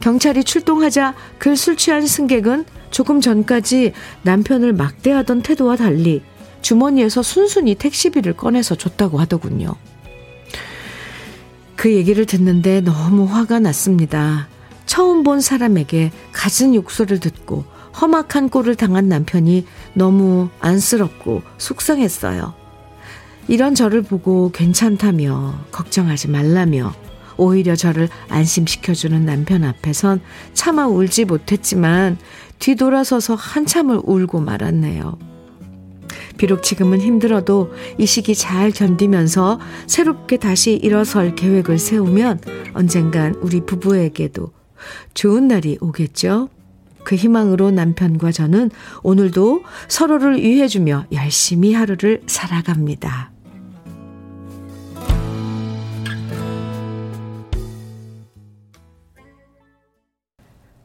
경찰이 0.00 0.44
출동하자 0.44 1.14
그 1.38 1.56
술 1.56 1.76
취한 1.76 2.06
승객은 2.06 2.64
조금 2.90 3.20
전까지 3.20 3.92
남편을 4.22 4.72
막대하던 4.72 5.42
태도와 5.42 5.76
달리 5.76 6.22
주머니에서 6.62 7.22
순순히 7.22 7.74
택시비를 7.74 8.36
꺼내서 8.36 8.74
줬다고 8.76 9.18
하더군요. 9.18 9.74
그 11.76 11.92
얘기를 11.92 12.24
듣는데 12.24 12.80
너무 12.80 13.24
화가 13.24 13.58
났습니다. 13.60 14.48
처음 14.86 15.22
본 15.24 15.40
사람에게 15.40 16.12
갖은 16.32 16.74
욕설을 16.74 17.20
듣고 17.20 17.64
험악한 18.00 18.48
꼴을 18.48 18.74
당한 18.74 19.08
남편이 19.08 19.66
너무 19.94 20.48
안쓰럽고 20.60 21.42
속상했어요. 21.58 22.54
이런 23.48 23.74
저를 23.74 24.02
보고 24.02 24.50
괜찮다며 24.50 25.54
걱정하지 25.70 26.28
말라며 26.28 26.94
오히려 27.36 27.76
저를 27.76 28.08
안심시켜주는 28.28 29.24
남편 29.24 29.64
앞에선 29.64 30.20
차마 30.54 30.86
울지 30.86 31.24
못했지만 31.24 32.16
뒤돌아서서 32.58 33.34
한참을 33.34 34.00
울고 34.04 34.40
말았네요. 34.40 35.18
비록 36.36 36.62
지금은 36.62 37.00
힘들어도 37.00 37.72
이 37.98 38.06
시기 38.06 38.34
잘 38.34 38.70
견디면서 38.70 39.60
새롭게 39.86 40.38
다시 40.38 40.74
일어설 40.74 41.34
계획을 41.34 41.78
세우면 41.78 42.40
언젠간 42.74 43.36
우리 43.40 43.60
부부에게도 43.60 44.50
좋은 45.14 45.48
날이 45.48 45.78
오겠죠? 45.80 46.48
그 47.04 47.14
희망으로 47.14 47.70
남편과 47.70 48.32
저는 48.32 48.70
오늘도 49.02 49.62
서로를 49.88 50.40
위해주며 50.40 51.06
열심히 51.12 51.74
하루를 51.74 52.22
살아갑니다. 52.26 53.34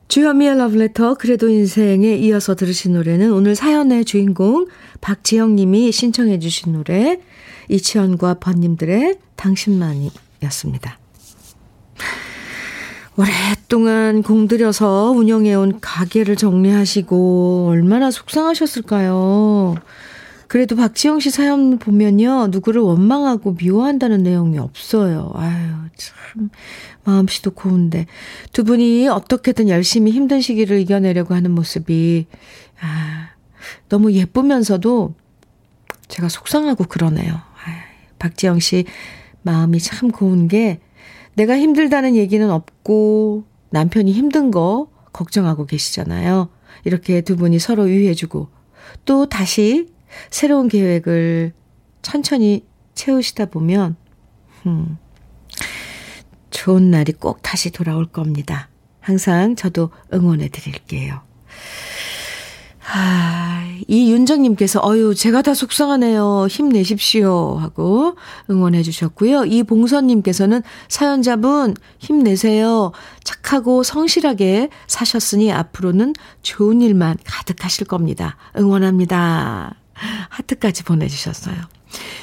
주현미의 0.10 0.58
러브레터 0.58 1.14
그래도 1.14 1.50
인생에 1.50 2.16
이어서 2.16 2.56
들으신 2.56 2.94
노래는 2.94 3.32
오늘 3.32 3.56
사연의 3.56 4.06
주인공 4.06 4.66
박지영 5.02 5.56
님이 5.56 5.92
신청해 5.92 6.40
주신 6.40 6.74
노래 6.74 7.22
이치현과 7.70 8.40
번님들의 8.40 9.20
당신만이었습니다. 9.36 11.09
오랫동안 13.20 14.24
공들여서 14.24 15.12
운영해온 15.12 15.82
가게를 15.82 16.38
정리하시고 16.38 17.68
얼마나 17.70 18.12
속상하셨을까요? 18.12 19.76
그래도 20.48 20.78
박지영 20.78 21.20
씨 21.20 21.30
사연 21.30 21.80
보면요. 21.80 22.48
누구를 22.48 22.82
원망하고 22.82 23.58
미워한다는 23.60 24.24
내용이 24.24 24.58
없어요. 24.58 25.34
아유, 25.36 25.68
참. 25.98 26.50
마음씨도 27.04 27.52
고운데. 27.52 28.06
두 28.54 28.64
분이 28.64 29.10
어떻게든 29.10 29.68
열심히 29.68 30.12
힘든 30.12 30.40
시기를 30.40 30.80
이겨내려고 30.80 31.36
하는 31.36 31.52
모습이, 31.52 32.26
아, 32.80 33.32
너무 33.90 34.14
예쁘면서도 34.14 35.14
제가 36.08 36.30
속상하고 36.30 36.86
그러네요. 36.86 37.34
아, 37.34 37.40
박지영 38.18 38.62
씨 38.62 38.86
마음이 39.42 39.80
참 39.80 40.10
고운 40.10 40.48
게 40.48 40.80
내가 41.40 41.58
힘들다는 41.58 42.18
얘기는 42.18 42.52
없고 42.52 43.46
남편이 43.70 44.12
힘든 44.12 44.52
거 44.52 44.92
걱정하고 45.14 45.66
계시잖아요. 45.68 46.50
이렇게 46.84 47.22
두 47.22 47.38
분이 47.38 47.60
서로 47.60 47.84
위해주고 47.84 48.50
또 49.06 49.30
다시 49.30 49.88
새로운 50.30 50.68
계획을 50.68 51.54
천천히 52.02 52.66
채우시다 52.94 53.46
보면, 53.46 53.96
음, 54.66 54.98
좋은 56.50 56.92
날이 56.92 57.14
꼭 57.14 57.42
다시 57.42 57.72
돌아올 57.72 58.06
겁니다. 58.06 58.68
항상 59.00 59.56
저도 59.56 59.92
응원해 60.14 60.50
드릴게요. 60.50 61.22
아, 62.92 63.64
이 63.88 64.12
윤정님께서, 64.12 64.82
어유, 64.84 65.14
제가 65.16 65.42
다 65.42 65.54
속상하네요. 65.54 66.48
힘내십시오. 66.50 67.58
하고 67.58 68.16
응원해 68.50 68.82
주셨고요. 68.82 69.46
이 69.46 69.64
봉선님께서는 69.64 70.64
사연자분 70.88 71.76
힘내세요. 72.00 72.92
착하고 73.24 73.84
성실하게 73.84 74.70
사셨으니 74.88 75.52
앞으로는 75.52 76.14
좋은 76.42 76.82
일만 76.82 77.18
가득하실 77.24 77.86
겁니다. 77.88 78.38
응원합니다. 78.58 79.76
하트까지 80.30 80.84
보내주셨어요. 80.84 81.56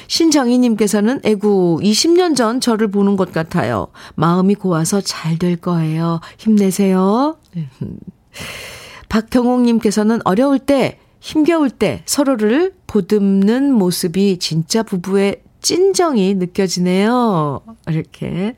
신정희님께서는 0.07 1.21
애구 1.23 1.79
20년 1.81 2.35
전 2.35 2.59
저를 2.59 2.89
보는 2.89 3.15
것 3.17 3.31
같아요. 3.31 3.87
마음이 4.15 4.55
고와서 4.55 5.01
잘 5.01 5.37
될 5.37 5.55
거예요. 5.57 6.19
힘내세요. 6.37 7.37
박경옥님께서는 9.09 10.21
어려울 10.25 10.59
때, 10.59 10.99
힘겨울 11.19 11.69
때 11.69 12.03
서로를 12.05 12.73
보듬는 12.87 13.73
모습이 13.73 14.37
진짜 14.39 14.83
부부의 14.83 15.41
찐정이 15.61 16.35
느껴지네요. 16.35 17.61
이렇게, 17.87 18.55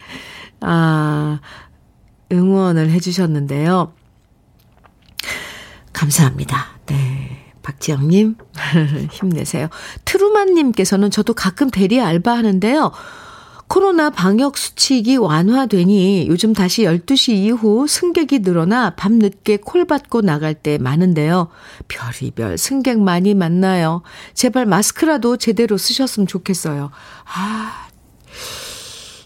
아, 0.62 1.40
응원을 2.32 2.90
해주셨는데요. 2.92 3.94
감사합니다. 5.94 6.80
네. 6.88 7.30
박지영님, 7.62 8.36
힘내세요. 9.12 9.70
트루만님께서는 10.06 11.12
저도 11.12 11.34
가끔 11.34 11.70
대리 11.70 12.02
알바 12.02 12.32
하는데요. 12.32 12.92
코로나 13.70 14.10
방역 14.10 14.58
수칙이 14.58 15.18
완화되니 15.18 16.26
요즘 16.28 16.54
다시 16.54 16.84
12시 16.86 17.34
이후 17.34 17.86
승객이 17.88 18.40
늘어나 18.40 18.96
밤늦게 18.96 19.58
콜 19.58 19.86
받고 19.86 20.22
나갈 20.22 20.56
때 20.56 20.80
많은데요. 20.80 21.50
별이별 21.88 22.58
승객 22.58 23.00
많이 23.00 23.36
만나요. 23.36 24.02
제발 24.34 24.66
마스크라도 24.66 25.38
제대로 25.38 25.78
쓰셨으면 25.78 26.26
좋겠어요. 26.26 26.90
아, 27.26 27.88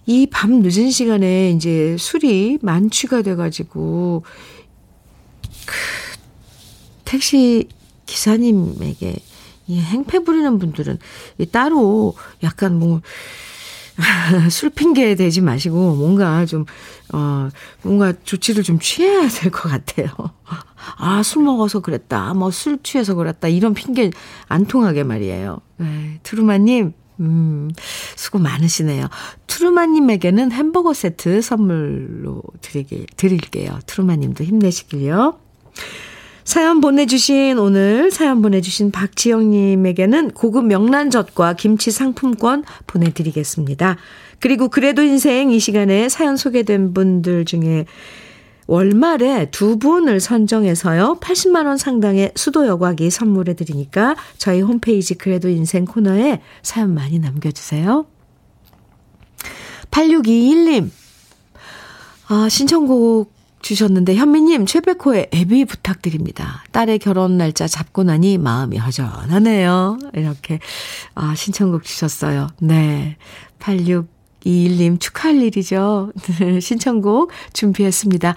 이 0.06 0.27
밤 0.29 0.62
늦은 0.62 0.91
시간에 0.91 1.51
이제 1.51 1.95
술이 1.97 2.60
만취가 2.62 3.21
돼가지고, 3.21 4.25
그, 5.65 5.73
택시 7.06 7.69
기사님에게 8.06 9.15
이 9.67 9.79
행패 9.79 10.19
부리는 10.19 10.60
분들은 10.60 10.99
따로 11.53 12.15
약간 12.43 12.77
뭐, 12.77 12.99
술 14.49 14.69
핑계 14.71 15.13
대지 15.15 15.41
마시고 15.41 15.95
뭔가 15.95 16.45
좀, 16.45 16.65
어, 17.13 17.49
뭔가 17.84 18.13
조치를 18.23 18.63
좀 18.63 18.79
취해야 18.79 19.27
될 19.27 19.51
것 19.51 19.69
같아요. 19.69 20.08
아, 20.97 21.21
술 21.23 21.43
먹어서 21.43 21.79
그랬다. 21.82 22.34
뭐 22.34 22.49
술 22.51 22.79
취해서 22.82 23.13
그랬다. 23.15 23.47
이런 23.47 23.73
핑계 23.73 24.10
안 24.47 24.65
통하게 24.65 25.03
말이에요. 25.03 25.60
네, 25.77 26.19
트루마님, 26.23 26.93
음, 27.19 27.69
수고 28.15 28.39
많으시네요. 28.39 29.08
트루마님에게는 29.47 30.51
햄버거 30.51 30.93
세트 30.93 31.41
선물로 31.41 32.41
드리게, 32.62 33.06
드릴게요. 33.15 33.77
트루마님도 33.86 34.43
힘내시길요. 34.43 35.38
사연 36.43 36.82
보내주신 36.82 37.58
오늘 37.58 38.12
사연 38.12 38.41
보내주신 38.41 38.91
박지영님에게는 38.91 40.32
고급 40.32 40.65
명란젓과 40.65 41.53
김치 41.53 41.91
상품권 41.91 42.63
보내드리겠습니다. 42.86 43.97
그리고 44.39 44.67
그래도 44.67 45.01
인생 45.01 45.51
이 45.51 45.60
시간에 45.60 46.10
사연 46.10 46.36
소개된 46.36 46.93
분들 46.93 47.45
중에 47.45 47.86
월말에 48.67 49.51
두 49.51 49.77
분을 49.77 50.19
선정해서요. 50.19 51.19
80만 51.21 51.65
원 51.65 51.77
상당의 51.77 52.32
수도 52.36 52.67
여과기 52.67 53.10
선물해 53.10 53.56
드리니까 53.56 54.15
저희 54.38 54.62
홈페이지 54.62 55.15
그래도 55.15 55.49
인생 55.49 55.86
코너에 55.86 56.41
사연 56.62 56.93
많이 56.93 57.19
남겨 57.19 57.51
주세요. 57.51 58.06
8621님. 59.91 60.89
아, 62.27 62.47
신청곡 62.49 63.32
주셨는데 63.63 64.15
현미님 64.15 64.65
최백호의 64.67 65.30
애비 65.32 65.65
부탁드립니다. 65.65 66.63
딸의 66.71 66.99
결혼 66.99 67.38
날짜 67.38 67.67
잡고 67.67 68.04
나니 68.04 68.38
마음이 68.38 68.78
허전하네요. 68.78 69.97
이렇게 70.13 70.60
아, 71.15 71.34
신청곡 71.34 71.84
주셨어요. 71.84 72.49
네. 72.60 73.17
8621님 73.60 74.99
축하할 74.99 75.41
일이죠. 75.41 76.12
신청곡 76.62 77.32
준비했습니다. 77.54 78.36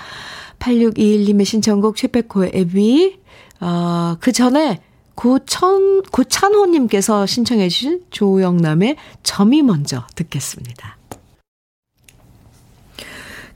8621님의 0.60 1.44
신청곡 1.44 1.96
최백호의 1.96 2.52
애비 2.54 3.18
어, 3.60 4.16
그 4.20 4.32
전에 4.32 4.80
고천 5.16 6.02
고찬호님께서 6.02 7.26
신청해 7.26 7.68
주신 7.68 8.02
조영남의 8.10 8.96
점이 9.22 9.62
먼저 9.62 10.06
듣겠습니다. 10.14 10.95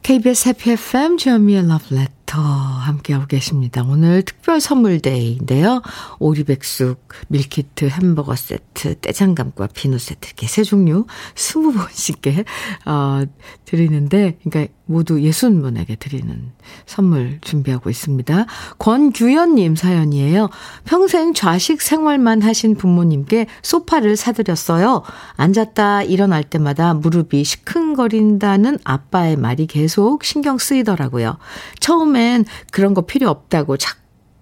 KBS 0.03 0.49
해피 0.49 0.73
FM 0.73 1.19
주현미의 1.19 1.69
러브레터 1.69 2.41
함께하고 2.41 3.27
계십니다. 3.27 3.85
오늘 3.87 4.23
특별 4.23 4.61
선물 4.61 5.01
데이인데요. 5.01 5.83
오리백숙, 6.19 7.07
밀키트, 7.29 7.89
햄버거 7.89 8.35
세트, 8.35 9.01
떼장감과 9.01 9.69
비누 9.75 9.99
세트 9.99 10.27
이렇게 10.27 10.47
세 10.47 10.63
종류 10.63 11.07
20번씩게 11.35 12.45
어, 12.87 13.25
드리는데 13.67 14.39
그러니까 14.43 14.73
모두 14.91 15.15
60분에게 15.19 15.97
드리는 15.99 16.51
선물 16.85 17.39
준비하고 17.43 17.91
있습니다. 17.91 18.47
권규현님 18.79 19.77
사연이에요. 19.77 20.51
평생 20.85 21.33
좌식 21.33 21.81
생활만 21.81 22.43
하신 22.43 22.75
부모님께 22.75 23.47
소파를 23.63 24.17
사드렸어요. 24.17 25.03
앉았다 25.37 26.03
일어날 26.03 26.43
때마다 26.43 26.95
무릎이 26.95 27.45
시큰 27.45 27.80
거린다는 27.95 28.79
아빠의 28.85 29.37
말이 29.37 29.67
계속 29.67 30.25
신경 30.25 30.59
쓰이더라고요. 30.59 31.39
처음엔 31.81 32.45
그런 32.71 32.95
거 32.95 33.03
필요 33.03 33.29
없다고 33.29 33.77
자꾸 33.77 34.01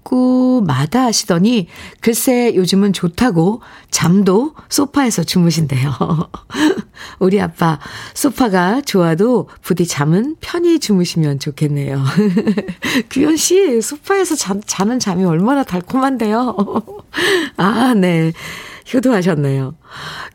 자꾸 0.08 0.62
마다 0.66 1.04
하시더니 1.04 1.68
글쎄 2.00 2.54
요즘은 2.54 2.94
좋다고 2.94 3.60
잠도 3.90 4.54
소파에서 4.70 5.22
주무신대요. 5.22 5.92
우리 7.20 7.38
아빠 7.40 7.78
소파가 8.14 8.80
좋아도 8.80 9.50
부디 9.60 9.86
잠은 9.86 10.36
편히 10.40 10.78
주무시면 10.80 11.40
좋겠네요. 11.40 12.02
규현 13.10 13.36
씨 13.36 13.82
소파에서 13.82 14.34
자, 14.34 14.56
자는 14.64 14.98
잠이 14.98 15.24
얼마나 15.24 15.62
달콤한데요. 15.62 16.56
아, 17.58 17.92
네. 17.94 18.32
효도하셨네요. 18.92 19.74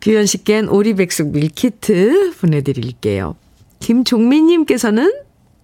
규현 0.01 0.25
씨껜 0.25 0.69
오리백숙 0.69 1.31
밀키트 1.31 2.33
보내드릴게요. 2.39 3.35
김종민님께서는 3.79 5.11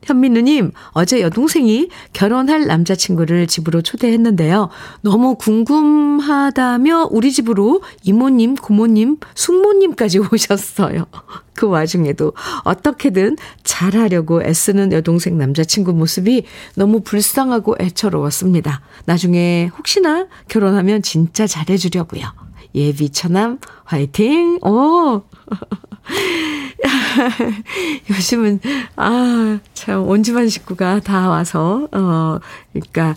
현민우님, 0.04 0.72
어제 0.92 1.22
여동생이 1.22 1.90
결혼할 2.14 2.66
남자친구를 2.68 3.48
집으로 3.48 3.82
초대했는데요. 3.82 4.70
너무 5.02 5.36
궁금하다며 5.36 7.10
우리 7.12 7.32
집으로 7.32 7.82
이모님, 8.04 8.56
고모님, 8.56 9.18
숙모님까지 9.36 10.20
오셨어요. 10.32 11.06
그 11.54 11.68
와중에도 11.68 12.34
어떻게든 12.64 13.36
잘하려고 13.64 14.42
애쓰는 14.42 14.94
여동생 14.94 15.38
남자친구 15.38 15.94
모습이 15.94 16.44
너무 16.76 17.02
불쌍하고 17.02 17.76
애처로웠습니다. 17.80 18.82
나중에 19.06 19.70
혹시나 19.78 20.28
결혼하면 20.48 21.02
진짜 21.02 21.46
잘해주려고요. 21.46 22.49
예비 22.76 23.10
처남 23.10 23.60
화이팅! 23.86 24.60
오! 24.64 25.24
요즘은, 28.10 28.60
아, 28.96 29.60
참, 29.74 30.08
온 30.08 30.24
집안 30.24 30.50
식구가 30.50 31.02
다 31.02 31.30
와서, 31.30 31.88
어, 31.92 32.40
그러니까, 32.72 33.16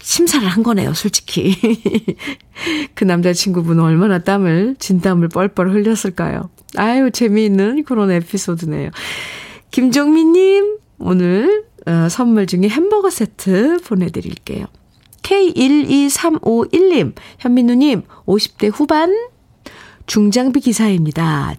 심사를 0.00 0.46
한 0.46 0.62
거네요, 0.62 0.94
솔직히. 0.94 1.56
그 2.94 3.04
남자친구분은 3.04 3.82
얼마나 3.82 4.18
땀을, 4.18 4.76
진땀을 4.78 5.28
뻘뻘 5.28 5.70
흘렸을까요? 5.70 6.50
아유, 6.76 7.10
재미있는 7.10 7.84
그런 7.84 8.10
에피소드네요. 8.10 8.90
김종민님, 9.70 10.78
오늘, 10.98 11.64
어, 11.86 12.08
선물 12.08 12.46
중에 12.46 12.68
햄버거 12.68 13.10
세트 13.10 13.78
보내드릴게요. 13.84 14.66
K12351님, 15.28 17.14
현민우님, 17.38 18.02
50대 18.26 18.70
후반 18.72 19.14
중장비 20.06 20.60
기사입니다. 20.60 21.54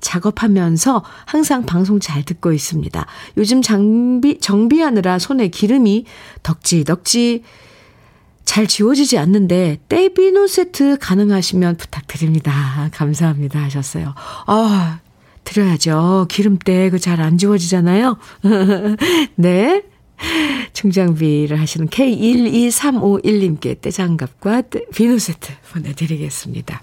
작업하면서 0.00 1.02
항상 1.24 1.64
방송 1.64 2.00
잘 2.00 2.22
듣고 2.22 2.52
있습니다. 2.52 3.06
요즘 3.38 3.62
장비, 3.62 4.38
정비하느라 4.38 5.18
손에 5.18 5.48
기름이 5.48 6.04
덕지덕지 6.42 7.44
잘 8.44 8.66
지워지지 8.66 9.16
않는데 9.16 9.78
떼비누 9.88 10.46
세트 10.48 10.98
가능하시면 11.00 11.78
부탁드립니다. 11.78 12.90
감사합니다 12.92 13.58
하셨어요. 13.62 14.12
아, 14.46 15.00
드려야죠. 15.44 16.26
기름때 16.28 16.90
그 16.90 16.98
잘 16.98 17.20
안 17.22 17.38
지워지잖아요. 17.38 18.18
네. 19.36 19.82
중장비를 20.72 21.60
하시는 21.60 21.88
K12351님께 21.88 23.80
떼장갑과 23.80 24.62
비누 24.94 25.18
세트 25.18 25.52
보내드리겠습니다. 25.72 26.82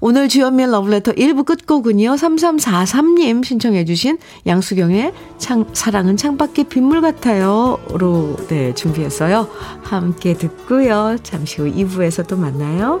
오늘 0.00 0.28
주연미의 0.28 0.70
러브레터 0.70 1.12
1부 1.12 1.46
끝곡은요. 1.46 2.14
3343님 2.14 3.44
신청해 3.44 3.84
주신 3.86 4.18
양수경의 4.46 5.12
창, 5.38 5.66
사랑은 5.72 6.16
창밖에 6.16 6.64
빗물 6.64 7.00
같아요.로 7.00 8.36
네, 8.48 8.74
준비했어요. 8.74 9.48
함께 9.82 10.34
듣고요. 10.34 11.16
잠시 11.22 11.62
후 11.62 11.72
2부에서 11.72 12.26
또 12.26 12.36
만나요. 12.36 13.00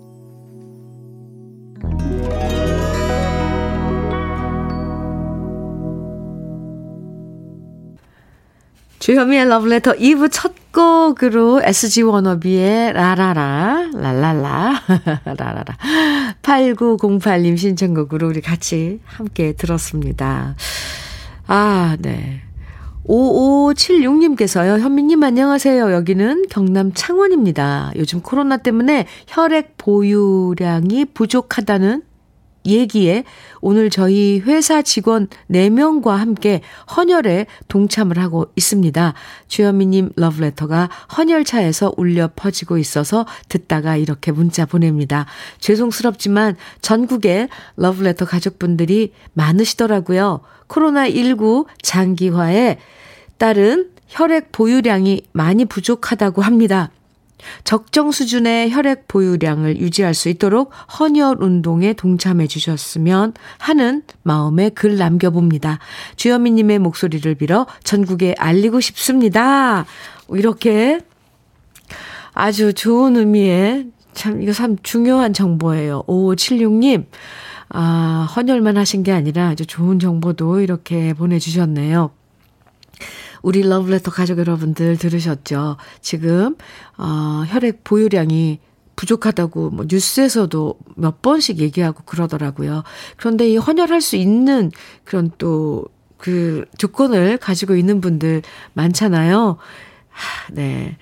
주현미의 9.01 9.47
Letter 9.47 9.97
2부 9.97 10.29
첫 10.31 10.53
곡으로 10.71 11.59
SG 11.63 12.03
워너비의 12.03 12.93
라라라, 12.93 13.89
랄랄라, 13.95 14.79
라라라. 15.25 15.77
8908님 16.43 17.57
신청곡으로 17.57 18.27
우리 18.27 18.41
같이 18.41 18.99
함께 19.05 19.53
들었습니다. 19.53 20.55
아, 21.47 21.97
네. 21.99 22.43
5576님께서요, 23.07 24.79
현미님 24.79 25.23
안녕하세요. 25.23 25.91
여기는 25.91 26.45
경남 26.51 26.93
창원입니다. 26.93 27.93
요즘 27.95 28.21
코로나 28.21 28.57
때문에 28.57 29.07
혈액 29.25 29.79
보유량이 29.79 31.05
부족하다는 31.05 32.03
얘기에 32.65 33.23
오늘 33.61 33.89
저희 33.89 34.39
회사 34.45 34.81
직원 34.81 35.27
4명과 35.49 36.15
함께 36.17 36.61
헌혈에 36.95 37.47
동참을 37.67 38.17
하고 38.19 38.47
있습니다. 38.55 39.13
주현미님 39.47 40.11
러브레터가 40.15 40.89
헌혈차에서 41.17 41.93
울려 41.97 42.29
퍼지고 42.35 42.77
있어서 42.77 43.25
듣다가 43.49 43.95
이렇게 43.95 44.31
문자 44.31 44.65
보냅니다. 44.65 45.25
죄송스럽지만 45.59 46.55
전국에 46.81 47.47
러브레터 47.77 48.25
가족분들이 48.25 49.13
많으시더라고요. 49.33 50.41
코로나19 50.67 51.65
장기화에 51.81 52.77
따른 53.37 53.89
혈액 54.07 54.51
보유량이 54.51 55.23
많이 55.31 55.65
부족하다고 55.65 56.41
합니다. 56.41 56.91
적정 57.63 58.11
수준의 58.11 58.71
혈액 58.71 59.07
보유량을 59.07 59.77
유지할 59.77 60.13
수 60.13 60.29
있도록 60.29 60.71
헌혈 60.99 61.37
운동에 61.41 61.93
동참해 61.93 62.47
주셨으면 62.47 63.33
하는 63.57 64.03
마음에 64.23 64.69
글 64.69 64.97
남겨봅니다. 64.97 65.79
주현미님의 66.15 66.79
목소리를 66.79 67.33
빌어 67.35 67.67
전국에 67.83 68.35
알리고 68.37 68.79
싶습니다. 68.79 69.85
이렇게 70.29 70.99
아주 72.33 72.73
좋은 72.73 73.17
의미의 73.17 73.87
참, 74.13 74.41
이거 74.41 74.51
참 74.51 74.77
중요한 74.83 75.33
정보예요. 75.33 76.03
5576님. 76.07 77.05
아, 77.69 78.27
헌혈만 78.35 78.77
하신 78.77 79.03
게 79.03 79.11
아니라 79.11 79.47
아주 79.47 79.65
좋은 79.65 79.99
정보도 79.99 80.59
이렇게 80.59 81.13
보내주셨네요. 81.13 82.11
우리 83.41 83.61
러브레터 83.61 84.11
가족 84.11 84.39
여러분들 84.39 84.97
들으셨죠? 84.97 85.77
지금, 86.01 86.55
어, 86.97 87.43
혈액 87.47 87.83
보유량이 87.83 88.59
부족하다고 88.95 89.71
뭐 89.71 89.85
뉴스에서도 89.87 90.75
몇 90.95 91.21
번씩 91.21 91.57
얘기하고 91.59 92.03
그러더라고요. 92.03 92.83
그런데 93.17 93.49
이 93.49 93.57
헌혈할 93.57 94.01
수 94.01 94.15
있는 94.15 94.71
그런 95.03 95.31
또 95.37 95.85
그 96.21 96.65
조건을 96.77 97.37
가지고 97.37 97.75
있는 97.75 97.99
분들 97.99 98.43
많잖아요. 98.73 99.57
하, 100.09 100.53
네. 100.53 100.97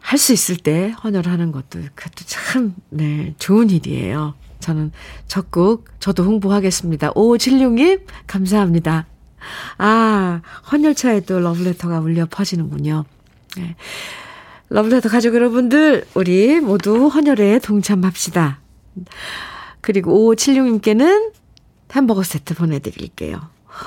할 0.00 0.18
수 0.18 0.32
있을 0.32 0.56
때 0.56 0.92
헌혈하는 1.04 1.52
것도 1.52 1.78
그것도 1.94 2.24
참, 2.26 2.74
네, 2.88 3.34
좋은 3.38 3.70
일이에요. 3.70 4.34
저는 4.58 4.90
적극, 5.28 5.84
저도 6.00 6.24
홍보하겠습니다. 6.24 7.12
5576님, 7.12 8.02
감사합니다. 8.26 9.06
아, 9.78 10.40
헌혈차에도 10.70 11.40
러브레터가 11.40 12.00
울려 12.00 12.26
퍼지는군요. 12.30 13.04
네. 13.56 13.76
러브레터 14.68 15.08
가족 15.08 15.34
여러분들, 15.34 16.06
우리 16.14 16.60
모두 16.60 17.08
헌혈에 17.08 17.58
동참합시다. 17.58 18.60
그리고 19.80 20.34
5576님께는 20.34 21.32
햄버거 21.92 22.22
세트 22.22 22.54
보내드릴게요. 22.54 23.40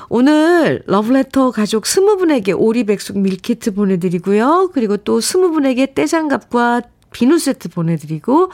오늘 0.10 0.84
러브레터 0.88 1.52
가족 1.52 1.84
20분에게 1.84 2.56
오리백숙 2.58 3.20
밀키트 3.20 3.74
보내드리고요. 3.74 4.72
그리고 4.74 4.98
또 4.98 5.20
20분에게 5.20 5.94
떼장갑과 5.94 6.82
비누 7.12 7.38
세트 7.38 7.70
보내드리고 7.70 8.52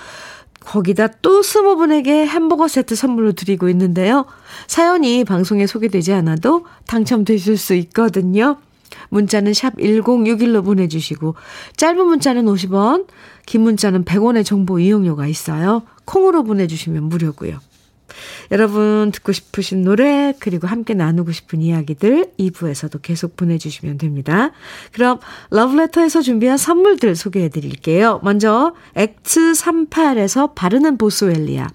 거기다 0.61 1.07
또 1.21 1.41
20분에게 1.41 2.27
햄버거 2.27 2.67
세트 2.67 2.95
선물로 2.95 3.31
드리고 3.31 3.69
있는데요. 3.69 4.25
사연이 4.67 5.23
방송에 5.23 5.67
소개되지 5.67 6.13
않아도 6.13 6.65
당첨되실 6.87 7.57
수 7.57 7.73
있거든요. 7.75 8.57
문자는 9.09 9.53
샵 9.53 9.75
1061로 9.77 10.63
보내주시고 10.63 11.35
짧은 11.77 12.05
문자는 12.05 12.45
50원, 12.45 13.07
긴 13.45 13.61
문자는 13.61 14.05
100원의 14.05 14.45
정보 14.45 14.79
이용료가 14.79 15.27
있어요. 15.27 15.83
콩으로 16.05 16.43
보내주시면 16.43 17.03
무료고요. 17.03 17.59
여러분 18.51 19.11
듣고 19.11 19.31
싶으신 19.31 19.83
노래 19.83 20.33
그리고 20.39 20.67
함께 20.67 20.93
나누고 20.93 21.31
싶은 21.31 21.61
이야기들 21.61 22.31
2부에서도 22.39 23.01
계속 23.01 23.35
보내주시면 23.35 23.97
됩니다. 23.97 24.51
그럼 24.91 25.19
러브레터에서 25.51 26.21
준비한 26.21 26.57
선물들 26.57 27.15
소개해 27.15 27.49
드릴게요. 27.49 28.19
먼저 28.23 28.73
엑츠 28.95 29.53
38에서 29.53 30.53
바르는 30.55 30.97
보스웰리아 30.97 31.67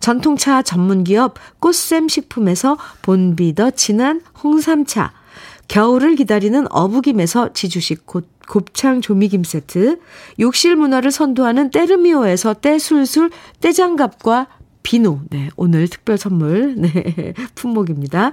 전통차 0.00 0.62
전문기업 0.62 1.34
꽃샘 1.58 2.08
식품에서 2.08 2.76
본비더 3.02 3.72
진한 3.72 4.20
홍삼차 4.42 5.12
겨울을 5.68 6.16
기다리는 6.16 6.66
어부김에서 6.70 7.52
지주식 7.52 8.06
곧 8.06 8.28
곱창 8.46 9.00
조미김 9.00 9.44
세트, 9.44 9.98
욕실 10.38 10.76
문화를 10.76 11.10
선도하는 11.10 11.70
때르미오에서 11.70 12.54
때술술 12.54 13.30
때장갑과 13.60 14.48
비누. 14.84 15.22
네, 15.30 15.48
오늘 15.56 15.88
특별 15.88 16.16
선물. 16.16 16.76
네, 16.78 17.34
품목입니다. 17.56 18.30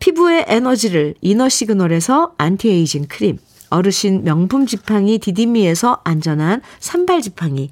피부의 0.00 0.44
에너지를 0.46 1.14
이너 1.22 1.48
시그널에서 1.48 2.34
안티에이징 2.36 3.06
크림. 3.08 3.38
어르신 3.70 4.24
명품 4.24 4.66
지팡이 4.66 5.18
디디미에서 5.18 6.02
안전한 6.04 6.60
산발 6.80 7.22
지팡이. 7.22 7.70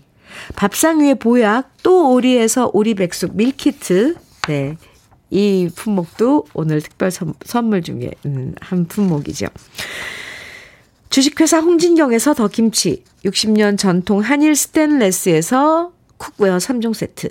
밥상 0.56 1.00
위에 1.00 1.14
보약 1.14 1.74
또 1.82 2.14
오리에서 2.14 2.70
오리백숙 2.72 3.36
밀키트. 3.36 4.14
네. 4.48 4.76
이 5.30 5.68
품목도 5.74 6.46
오늘 6.54 6.80
특별 6.80 7.10
선물 7.10 7.82
중에 7.82 8.10
음, 8.26 8.54
한 8.60 8.86
품목이죠. 8.86 9.46
주식회사 11.08 11.60
홍진경에서 11.60 12.34
더 12.34 12.48
김치, 12.48 13.02
60년 13.24 13.78
전통 13.78 14.20
한일 14.20 14.56
스텐레스에서 14.56 15.92
cookware 16.18 16.58
3종 16.58 16.94
세트, 16.94 17.30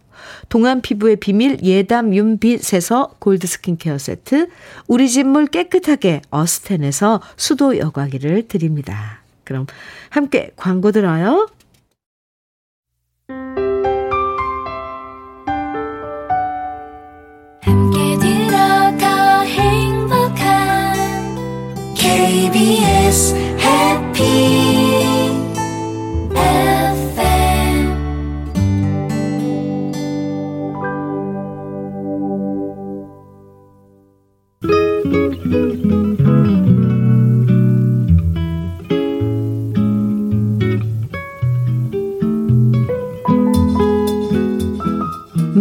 동안 0.49 0.81
피부의 0.81 1.17
비밀 1.17 1.57
예담 1.63 2.13
윤빛에서 2.13 3.15
골드 3.19 3.47
스킨케어 3.47 3.97
세트, 3.97 4.47
우리 4.87 5.09
집물 5.09 5.47
깨끗하게 5.47 6.21
어스텐에서 6.29 7.21
수도 7.35 7.77
여과기를 7.77 8.47
드립니다. 8.47 9.21
그럼 9.43 9.65
함께 10.09 10.51
광고 10.55 10.91
들어요. 10.91 11.47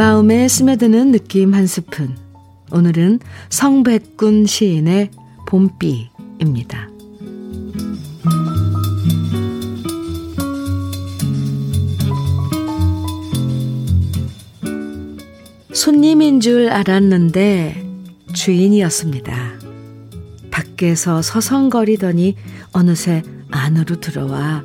마음에 0.01 0.49
스며드는 0.49 1.13
느낌 1.13 1.53
한 1.53 1.67
스푼. 1.67 2.17
오늘은 2.73 3.21
성백군 3.51 4.47
시인의 4.47 5.11
봄비입니다. 5.47 6.89
손님인 15.75 16.41
줄 16.41 16.71
알았는데 16.71 17.85
주인이었습니다. 18.33 19.53
밖에서 20.51 21.21
서성거리더니 21.21 22.37
어느새 22.73 23.23
안으로 23.51 24.01
들어와 24.01 24.65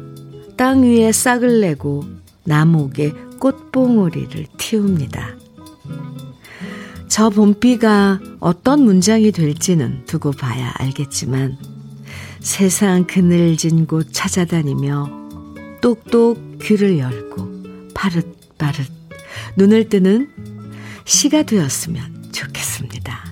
땅 0.55 0.83
위에 0.83 1.11
싹을 1.11 1.59
내고 1.59 2.05
나목에 2.45 3.11
꽃봉오리를 3.45 4.47
틔웁니다. 4.57 5.35
저 7.07 7.29
봄비가 7.29 8.19
어떤 8.39 8.83
문장이 8.83 9.31
될지는 9.31 10.03
두고 10.07 10.31
봐야 10.31 10.73
알겠지만 10.79 11.55
세상 12.39 13.05
그늘진 13.05 13.85
곳 13.85 14.11
찾아다니며 14.11 15.11
똑똑 15.79 16.57
귀를 16.59 16.97
열고 16.97 17.93
바릇바릇 17.93 18.87
눈을 19.57 19.89
뜨는 19.89 20.27
시가 21.05 21.43
되었으면 21.43 22.31
좋겠습니다. 22.31 23.24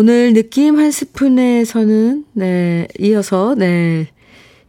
오늘 0.00 0.32
느낌 0.32 0.78
한 0.78 0.90
스푼에서는, 0.90 2.24
네, 2.32 2.88
이어서, 2.98 3.54
네, 3.54 4.08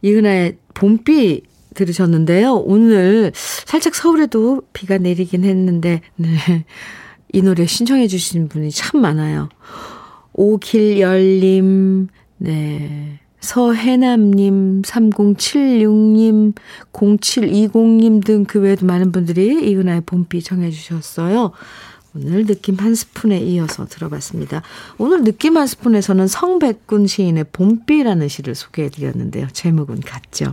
이은아의 0.02 0.58
봄비 0.74 1.40
들으셨는데요. 1.74 2.56
오늘 2.56 3.32
살짝 3.34 3.94
서울에도 3.94 4.60
비가 4.74 4.98
내리긴 4.98 5.44
했는데, 5.44 6.02
네, 6.16 6.28
이 7.32 7.40
노래 7.40 7.64
신청해 7.64 8.08
주신 8.08 8.50
분이 8.50 8.72
참 8.72 9.00
많아요. 9.00 9.48
오길열님, 10.34 12.08
네, 12.36 13.20
서해남님, 13.40 14.82
3076님, 14.82 16.52
0720님 16.92 18.22
등 18.22 18.44
그 18.44 18.60
외에도 18.60 18.84
많은 18.84 19.12
분들이 19.12 19.66
이은아의 19.70 20.02
봄비 20.04 20.42
정해 20.42 20.70
주셨어요. 20.70 21.52
오늘 22.14 22.44
느낌 22.44 22.76
한 22.76 22.94
스푼에 22.94 23.38
이어서 23.38 23.86
들어봤습니다. 23.86 24.62
오늘 24.98 25.24
느낌 25.24 25.56
한 25.56 25.66
스푼에서는 25.66 26.26
성백군 26.26 27.06
시인의 27.06 27.46
봄비라는 27.52 28.28
시를 28.28 28.54
소개해 28.54 28.90
드렸는데요. 28.90 29.48
제목은 29.52 30.00
같죠. 30.00 30.52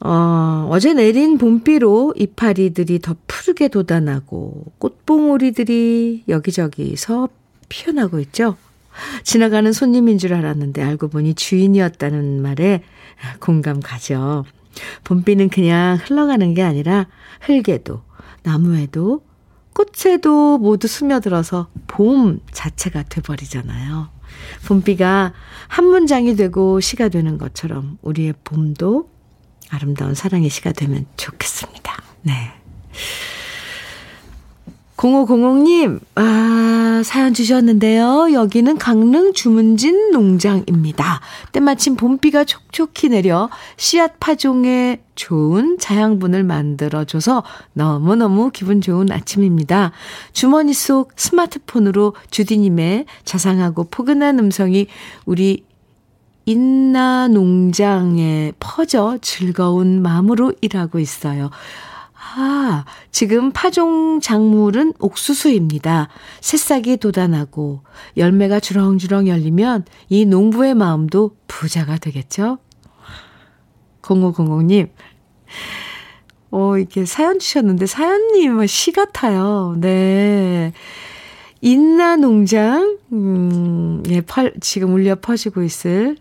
어, 0.00 0.68
어제 0.70 0.94
내린 0.94 1.36
봄비로 1.36 2.14
이파리들이 2.16 3.00
더 3.00 3.16
푸르게 3.26 3.68
돋아나고 3.68 4.64
꽃봉오리들이 4.78 6.24
여기저기서 6.28 7.28
피어나고 7.68 8.20
있죠. 8.20 8.56
지나가는 9.24 9.70
손님인 9.72 10.18
줄 10.18 10.32
알았는데 10.32 10.82
알고 10.82 11.08
보니 11.08 11.34
주인이었다는 11.34 12.40
말에 12.40 12.82
공감 13.40 13.80
가죠. 13.80 14.44
봄비는 15.04 15.48
그냥 15.48 15.98
흘러가는 16.02 16.54
게 16.54 16.62
아니라 16.62 17.06
흙에도 17.40 18.02
나무에도 18.42 19.22
꽃에도 19.76 20.56
모두 20.56 20.88
스며들어서 20.88 21.68
봄 21.86 22.40
자체가 22.50 23.02
돼버리잖아요. 23.04 24.08
봄비가 24.66 25.34
한 25.68 25.84
문장이 25.84 26.34
되고 26.34 26.80
시가 26.80 27.10
되는 27.10 27.36
것처럼 27.36 27.98
우리의 28.00 28.32
봄도 28.42 29.10
아름다운 29.68 30.14
사랑의 30.14 30.48
시가 30.48 30.72
되면 30.72 31.04
좋겠습니다. 31.18 31.94
네. 32.22 32.52
0500님, 34.96 36.00
아, 36.14 36.46
아, 36.96 37.02
사연 37.04 37.34
주셨는데요. 37.34 38.32
여기는 38.32 38.78
강릉 38.78 39.34
주문진 39.34 40.12
농장입니다. 40.12 41.20
때마침 41.52 41.96
봄비가 41.96 42.44
촉촉히 42.44 43.10
내려 43.10 43.50
씨앗 43.76 44.18
파종에 44.18 45.02
좋은 45.14 45.78
자양분을 45.78 46.42
만들어줘서 46.42 47.42
너무너무 47.74 48.50
기분 48.50 48.80
좋은 48.80 49.12
아침입니다. 49.12 49.92
주머니 50.32 50.72
속 50.72 51.12
스마트폰으로 51.16 52.14
주디님의 52.30 53.04
자상하고 53.24 53.84
포근한 53.90 54.38
음성이 54.38 54.86
우리 55.26 55.64
인나 56.46 57.28
농장에 57.28 58.52
퍼져 58.58 59.18
즐거운 59.20 60.00
마음으로 60.00 60.54
일하고 60.62 60.98
있어요. 60.98 61.50
아, 62.34 62.84
지금 63.12 63.52
파종 63.52 64.20
작물은 64.20 64.94
옥수수입니다. 64.98 66.08
새싹이 66.40 66.96
돋아나고 66.96 67.82
열매가 68.16 68.60
주렁주렁 68.60 69.28
열리면 69.28 69.84
이 70.08 70.26
농부의 70.26 70.74
마음도 70.74 71.36
부자가 71.46 71.98
되겠죠? 71.98 72.58
0500님, 74.02 74.90
어, 76.50 76.78
이렇게 76.78 77.04
사연 77.04 77.38
주셨는데 77.38 77.86
사연님은 77.86 78.66
시 78.66 78.92
같아요. 78.92 79.76
네. 79.78 80.72
인나 81.60 82.16
농장, 82.16 82.98
음, 83.12 84.02
예, 84.08 84.20
펄, 84.20 84.54
지금 84.60 84.94
울려 84.94 85.16
퍼지고 85.16 85.62
있을 85.62 86.16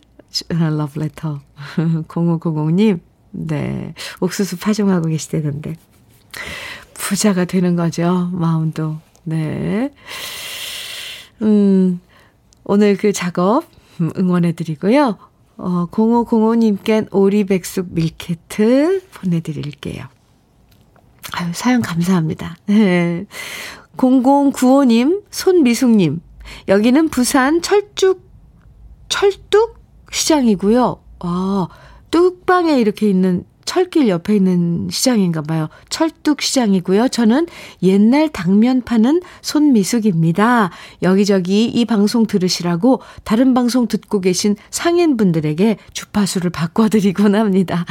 러브레터 0.49 1.41
0500님, 2.07 2.99
네. 3.31 3.93
옥수수 4.21 4.57
파종하고 4.57 5.09
계시대는데. 5.09 5.75
부자가 6.93 7.45
되는 7.45 7.75
거죠. 7.75 8.29
마음도. 8.33 8.97
네. 9.23 9.91
음, 11.41 11.99
오늘 12.63 12.97
그 12.97 13.13
작업 13.13 13.65
응원해 14.17 14.53
드리고요. 14.53 15.17
어, 15.57 15.87
0505님께 15.87 17.07
오리백숙 17.11 17.87
밀키트 17.91 19.03
보내드릴게요. 19.13 20.05
아유, 21.33 21.51
사연 21.53 21.81
감사합니다. 21.81 22.57
네. 22.67 23.25
0095님, 23.97 25.23
손미숙님, 25.31 26.21
여기는 26.67 27.09
부산 27.09 27.61
철쭉, 27.61 28.21
철뚝 29.09 29.79
시장이고요. 30.11 31.01
아, 31.19 31.67
뚝방에 32.11 32.79
이렇게 32.79 33.09
있는 33.09 33.45
철길 33.75 34.07
옆에 34.07 34.37
있는 34.37 34.87
시장인가 34.89 35.41
봐요. 35.41 35.67
철뚝 35.89 36.41
시장이고요. 36.41 37.09
저는 37.09 37.45
옛날 37.83 38.29
당면 38.29 38.81
파는 38.81 39.19
손미숙입니다. 39.41 40.69
여기저기 41.01 41.65
이 41.65 41.83
방송 41.83 42.25
들으시라고 42.25 43.01
다른 43.25 43.53
방송 43.53 43.89
듣고 43.89 44.21
계신 44.21 44.55
상인분들에게 44.69 45.75
주파수를 45.91 46.51
바꿔드리곤 46.51 47.35
합니다. 47.35 47.85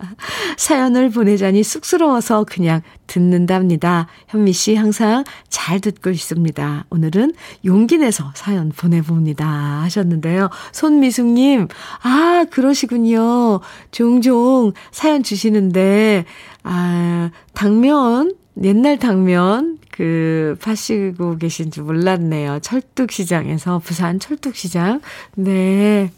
사연을 0.58 1.08
보내자니 1.08 1.62
쑥스러워서 1.62 2.44
그냥 2.44 2.82
듣는답니다. 3.06 4.08
현미 4.28 4.52
씨 4.52 4.74
항상 4.74 5.24
잘 5.48 5.80
듣고 5.80 6.10
있습니다. 6.10 6.86
오늘은 6.90 7.32
용기 7.64 7.98
내서 7.98 8.30
사연 8.34 8.70
보내봅니다. 8.70 9.46
하셨는데요. 9.46 10.50
손미숙님, 10.72 11.68
아, 12.02 12.44
그러시군요. 12.50 13.60
종종 13.90 14.72
사연 14.90 15.21
주시는데, 15.22 16.24
아, 16.62 17.30
당면, 17.54 18.34
옛날 18.62 18.98
당면, 18.98 19.78
그, 19.90 20.56
파시고 20.60 21.38
계신 21.38 21.70
줄 21.70 21.84
몰랐네요. 21.84 22.60
철뚝시장에서, 22.60 23.78
부산 23.80 24.20
철뚝시장. 24.20 25.00
네. 25.36 26.10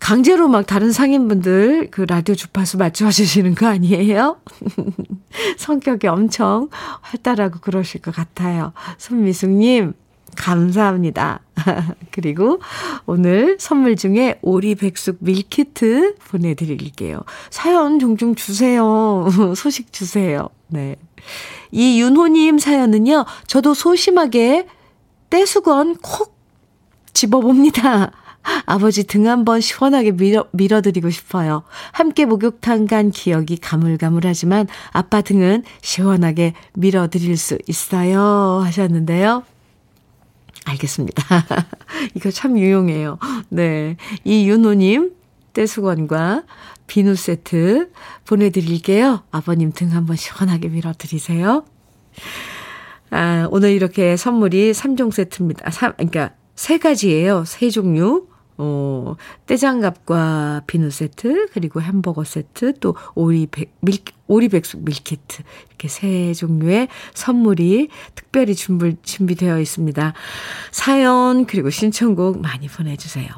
강제로 0.00 0.48
막 0.48 0.66
다른 0.66 0.92
상인분들 0.92 1.88
그 1.90 2.02
라디오 2.02 2.34
주파수 2.34 2.78
맞춰주시는 2.78 3.54
거 3.54 3.66
아니에요? 3.66 4.38
성격이 5.58 6.06
엄청 6.06 6.68
활달하고 7.02 7.58
그러실 7.60 8.00
것 8.00 8.14
같아요. 8.14 8.72
손미숙님, 8.96 9.92
감사합니다. 10.38 11.40
그리고 12.12 12.60
오늘 13.06 13.56
선물 13.58 13.96
중에 13.96 14.38
오리백숙 14.40 15.18
밀키트 15.20 16.14
보내드릴게요. 16.28 17.22
사연 17.50 17.98
종종 17.98 18.34
주세요. 18.34 19.28
소식 19.56 19.92
주세요. 19.92 20.48
네. 20.68 20.96
이 21.72 22.00
윤호님 22.00 22.58
사연은요, 22.58 23.26
저도 23.46 23.74
소심하게 23.74 24.66
떼수건 25.28 25.96
콕 25.96 26.38
집어봅니다. 27.12 28.12
아버지 28.64 29.06
등 29.06 29.26
한번 29.26 29.60
시원하게 29.60 30.12
밀어, 30.12 30.46
밀어드리고 30.52 31.10
싶어요. 31.10 31.64
함께 31.92 32.24
목욕탕 32.24 32.86
간 32.86 33.10
기억이 33.10 33.58
가물가물하지만 33.58 34.68
아빠 34.92 35.20
등은 35.20 35.64
시원하게 35.82 36.54
밀어드릴 36.74 37.36
수 37.36 37.58
있어요. 37.66 38.62
하셨는데요. 38.64 39.42
알겠습니다. 40.68 41.22
이거 42.14 42.30
참 42.30 42.58
유용해요. 42.58 43.18
네. 43.48 43.96
이윤호님, 44.24 45.12
떼수건과 45.52 46.44
비누 46.86 47.14
세트 47.14 47.90
보내드릴게요. 48.26 49.22
아버님 49.30 49.72
등 49.72 49.92
한번 49.92 50.16
시원하게 50.16 50.68
밀어드리세요. 50.68 51.64
아, 53.10 53.48
오늘 53.50 53.70
이렇게 53.72 54.16
선물이 54.16 54.72
3종 54.72 55.12
세트입니다. 55.12 55.70
3, 55.70 55.94
그러니까 55.94 56.32
세 56.54 56.78
가지예요. 56.78 57.44
세 57.44 57.70
종류. 57.70 58.26
어, 58.58 59.14
떼장갑과 59.46 60.62
비누 60.66 60.90
세트, 60.90 61.46
그리고 61.52 61.80
햄버거 61.80 62.24
세트, 62.24 62.74
또 62.80 62.96
오리 63.14 63.46
백, 63.46 63.72
밀, 63.80 63.98
오리 64.26 64.48
백숙 64.48 64.84
밀키트. 64.84 65.42
이렇게 65.68 65.88
세 65.88 66.34
종류의 66.34 66.88
선물이 67.14 67.88
특별히 68.16 68.56
준비, 68.56 68.96
준비되어 69.02 69.60
있습니다. 69.60 70.12
사연, 70.72 71.46
그리고 71.46 71.70
신청곡 71.70 72.40
많이 72.40 72.66
보내주세요. 72.66 73.28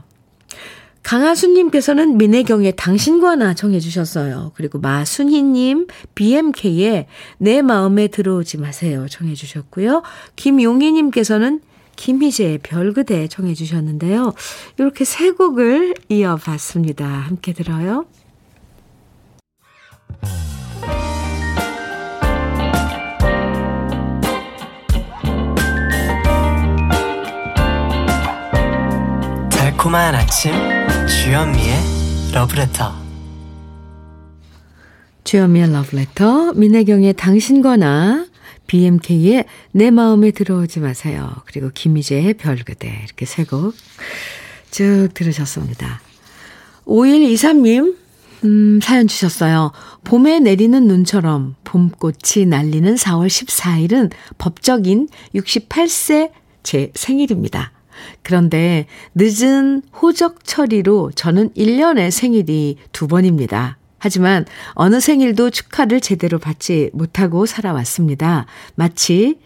강하수님께서는 1.03 2.19
민혜경의 2.19 2.75
당신과 2.77 3.37
나 3.37 3.55
정해주셨어요. 3.55 4.53
그리고 4.55 4.79
마순희님, 4.79 5.87
BMK의 6.15 7.07
내 7.39 7.63
마음에 7.63 8.09
들어오지 8.09 8.59
마세요. 8.59 9.07
정해주셨고요. 9.09 10.03
김용희님께서는 10.37 11.61
김희재의 12.01 12.59
별그대 12.63 13.29
정해 13.29 13.53
주셨는데요. 13.53 14.33
이렇게 14.79 15.05
세 15.05 15.33
곡을 15.33 15.95
이어봤습니다. 16.09 17.07
함께 17.07 17.53
들어요. 17.53 18.07
달콤한 29.51 30.15
아침 30.15 30.53
주현미의 31.07 31.75
러브레터 32.33 32.95
주현미의 35.25 35.71
러브레터 35.71 36.55
민혜경의 36.55 37.13
당신과 37.13 37.77
나 37.77 38.30
BMK의 38.71 39.47
내 39.73 39.91
마음에 39.91 40.31
들어오지 40.31 40.79
마세요. 40.79 41.35
그리고 41.47 41.71
김희재의 41.75 42.35
별그대 42.35 43.01
이렇게 43.05 43.27
세 43.27 43.45
곡 43.45 43.75
쭉 44.71 45.09
들으셨습니다. 45.13 46.01
5123님 46.87 47.97
음, 48.45 48.79
사연 48.81 49.09
주셨어요. 49.09 49.73
봄에 50.05 50.39
내리는 50.39 50.87
눈처럼 50.87 51.57
봄꽃이 51.65 52.47
날리는 52.47 52.95
4월 52.95 53.27
14일은 53.27 54.13
법적인 54.39 55.09
68세 55.35 56.31
제 56.63 56.93
생일입니다. 56.95 57.73
그런데 58.23 58.87
늦은 59.17 59.83
호적 60.01 60.45
처리로 60.45 61.11
저는 61.17 61.51
1년에 61.55 62.13
생일이 62.13 62.77
두 62.93 63.09
번입니다. 63.09 63.80
하지만 64.01 64.47
어느 64.73 64.99
생일도 64.99 65.51
축하를 65.51 66.01
제대로 66.01 66.39
받지 66.39 66.91
못하고 66.93 67.47
살아왔습니다. 67.47 68.47
마치 68.75 69.39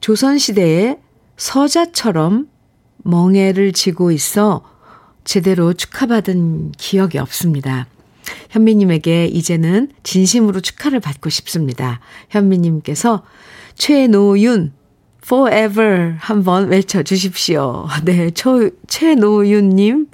조선시대의 0.00 0.98
서자처럼 1.36 2.48
멍해를 3.04 3.72
지고 3.72 4.10
있어 4.10 4.64
제대로 5.22 5.74
축하받은 5.74 6.72
기억이 6.72 7.18
없습니다. 7.18 7.86
현미님에게 8.50 9.26
이제는 9.26 9.90
진심으로 10.02 10.60
축하를 10.60 11.00
받고 11.00 11.28
싶습니다. 11.28 12.00
현미님께서 12.30 13.22
최노윤 13.74 14.72
forever 15.24 16.14
한번 16.18 16.68
외쳐주십시오. 16.68 17.86
네, 18.04 18.30
최노윤님 18.86 20.06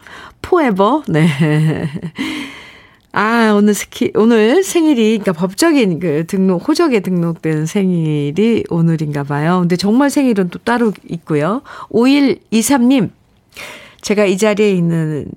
forever. 0.45 1.03
네. 1.09 1.89
아, 3.13 3.53
오늘 3.57 3.75
스키, 3.75 4.13
오늘 4.15 4.63
생일이, 4.63 5.19
그러니까 5.19 5.33
법적인 5.33 5.99
그 5.99 6.27
등록, 6.27 6.69
호적에 6.69 7.01
등록된 7.01 7.67
생일이 7.67 8.65
오늘인가 8.71 9.25
봐요. 9.25 9.59
근데 9.61 9.77
정말 9.77 10.11
생일은 10.11 10.49
또 10.51 10.61
따로 10.61 10.93
있고요. 11.09 11.63
5123님, 11.91 13.11
제가 14.01 14.27
이 14.27 14.39
자리에 14.39 14.71
있는 14.73 15.29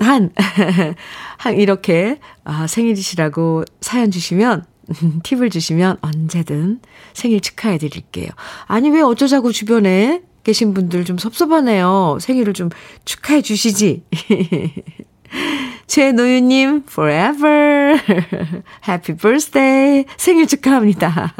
한, 0.00 0.30
한, 1.36 1.56
이렇게, 1.56 2.18
아, 2.44 2.66
생일이시라고 2.66 3.64
사연 3.82 4.10
주시면, 4.10 4.64
팁을 5.22 5.50
주시면 5.50 5.98
언제든 6.00 6.80
생일 7.12 7.40
축하해 7.40 7.76
드릴게요. 7.76 8.28
아니, 8.66 8.88
왜 8.88 9.02
어쩌자고 9.02 9.52
주변에 9.52 10.22
계신 10.44 10.72
분들 10.72 11.04
좀 11.04 11.18
섭섭하네요. 11.18 12.16
생일을 12.22 12.54
좀 12.54 12.70
축하해 13.04 13.42
주시지. 13.42 14.02
최노유님, 15.88 16.84
forever. 16.88 17.98
happy 18.86 19.16
birthday. 19.16 20.04
생일 20.16 20.46
축하합니다. 20.46 21.34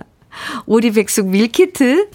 오리 0.66 0.90
백숙 0.90 1.28
밀키트 1.28 2.10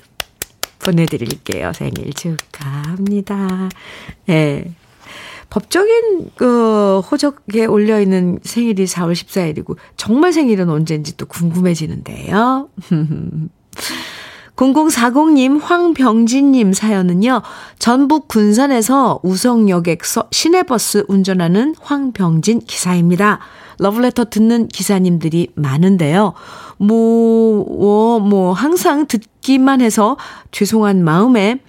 보내드릴게요. 0.79 1.71
생일 1.73 2.11
축하합니다. 2.13 3.69
예. 4.29 4.33
네. 4.33 4.71
법적인 5.49 6.31
그 6.35 6.99
호적에 7.01 7.65
올려 7.65 8.01
있는 8.01 8.39
생일이 8.41 8.85
4월 8.85 9.13
14일이고 9.13 9.77
정말 9.95 10.33
생일은 10.33 10.67
언제인지 10.67 11.15
또 11.15 11.27
궁금해지는데요. 11.27 12.69
0040님, 14.55 15.61
황병진님 15.61 16.73
사연은요, 16.73 17.41
전북 17.79 18.27
군산에서 18.27 19.19
우성역에서 19.23 20.27
시내버스 20.31 21.05
운전하는 21.07 21.73
황병진 21.81 22.59
기사입니다. 22.59 23.39
러브레터 23.79 24.25
듣는 24.25 24.67
기사님들이 24.67 25.49
많은데요. 25.55 26.33
뭐, 26.77 27.65
뭐, 27.65 28.19
뭐, 28.19 28.53
항상 28.53 29.07
듣기만 29.07 29.81
해서 29.81 30.17
죄송한 30.51 31.03
마음에 31.03 31.59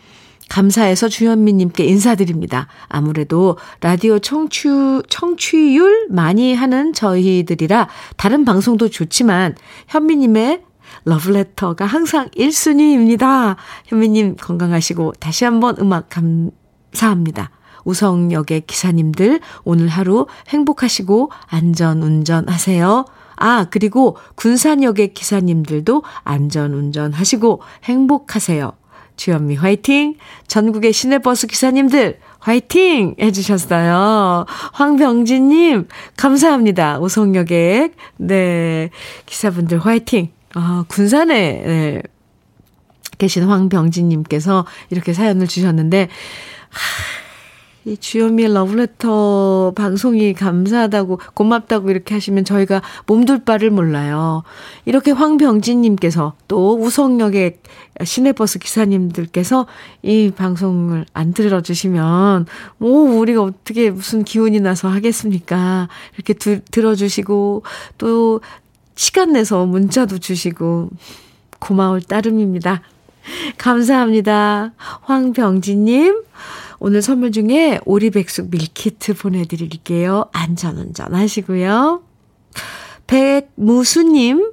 감사해서 0.50 1.08
주현미님께 1.08 1.84
인사드립니다. 1.84 2.68
아무래도 2.88 3.56
라디오 3.80 4.18
청취, 4.18 4.68
청취율 5.08 6.08
많이 6.10 6.54
하는 6.54 6.92
저희들이라 6.92 7.88
다른 8.18 8.44
방송도 8.44 8.90
좋지만 8.90 9.56
현미님의 9.88 10.60
러브레터가 11.04 11.86
항상 11.86 12.28
1순위입니다. 12.30 13.56
현미님 13.86 14.36
건강하시고 14.36 15.14
다시 15.20 15.44
한번 15.44 15.76
음악 15.78 16.08
감사합니다. 16.10 17.50
우성역의 17.84 18.62
기사님들 18.66 19.40
오늘 19.64 19.88
하루 19.88 20.26
행복하시고 20.48 21.30
안전 21.46 22.02
운전 22.02 22.48
하세요. 22.48 23.04
아, 23.36 23.66
그리고 23.70 24.16
군산역의 24.36 25.12
기사님들도 25.14 26.02
안전 26.22 26.72
운전 26.72 27.12
하시고 27.12 27.62
행복하세요. 27.84 28.72
주현미 29.16 29.56
화이팅! 29.56 30.16
전국의 30.46 30.92
시내버스 30.92 31.46
기사님들 31.46 32.18
화이팅! 32.40 33.14
해주셨어요. 33.20 34.44
황병진님, 34.72 35.88
감사합니다. 36.16 36.98
우성역의, 36.98 37.90
네, 38.16 38.90
기사분들 39.26 39.78
화이팅! 39.78 40.30
아, 40.54 40.84
군산에 40.88 41.62
네, 41.64 42.02
계신 43.18 43.44
황병진님께서 43.44 44.66
이렇게 44.90 45.12
사연을 45.12 45.46
주셨는데, 45.46 46.08
하, 46.70 47.24
이 47.86 47.98
주현미의 47.98 48.54
러브레터 48.54 49.74
방송이 49.76 50.32
감사하다고, 50.32 51.20
고맙다고 51.34 51.90
이렇게 51.90 52.14
하시면 52.14 52.44
저희가 52.44 52.80
몸둘 53.06 53.44
바를 53.44 53.70
몰라요. 53.70 54.42
이렇게 54.86 55.10
황병진님께서 55.10 56.34
또 56.48 56.78
우성역의 56.80 57.58
시내버스 58.02 58.58
기사님들께서 58.58 59.66
이 60.02 60.32
방송을 60.34 61.04
안 61.12 61.34
들어주시면, 61.34 62.46
오, 62.80 62.86
우리가 63.18 63.42
어떻게 63.42 63.90
무슨 63.90 64.24
기운이 64.24 64.60
나서 64.60 64.88
하겠습니까? 64.88 65.88
이렇게 66.14 66.32
두, 66.32 66.60
들어주시고, 66.70 67.64
또 67.98 68.40
시간 68.94 69.32
내서 69.32 69.66
문자도 69.66 70.18
주시고 70.18 70.90
고마울 71.58 72.02
따름입니다. 72.02 72.82
감사합니다. 73.58 74.72
황병진님, 74.76 76.22
오늘 76.78 77.02
선물 77.02 77.32
중에 77.32 77.80
오리백숙 77.86 78.50
밀키트 78.50 79.14
보내드릴게요. 79.14 80.26
안전운전 80.32 81.14
하시고요. 81.14 82.02
백무수님, 83.06 84.52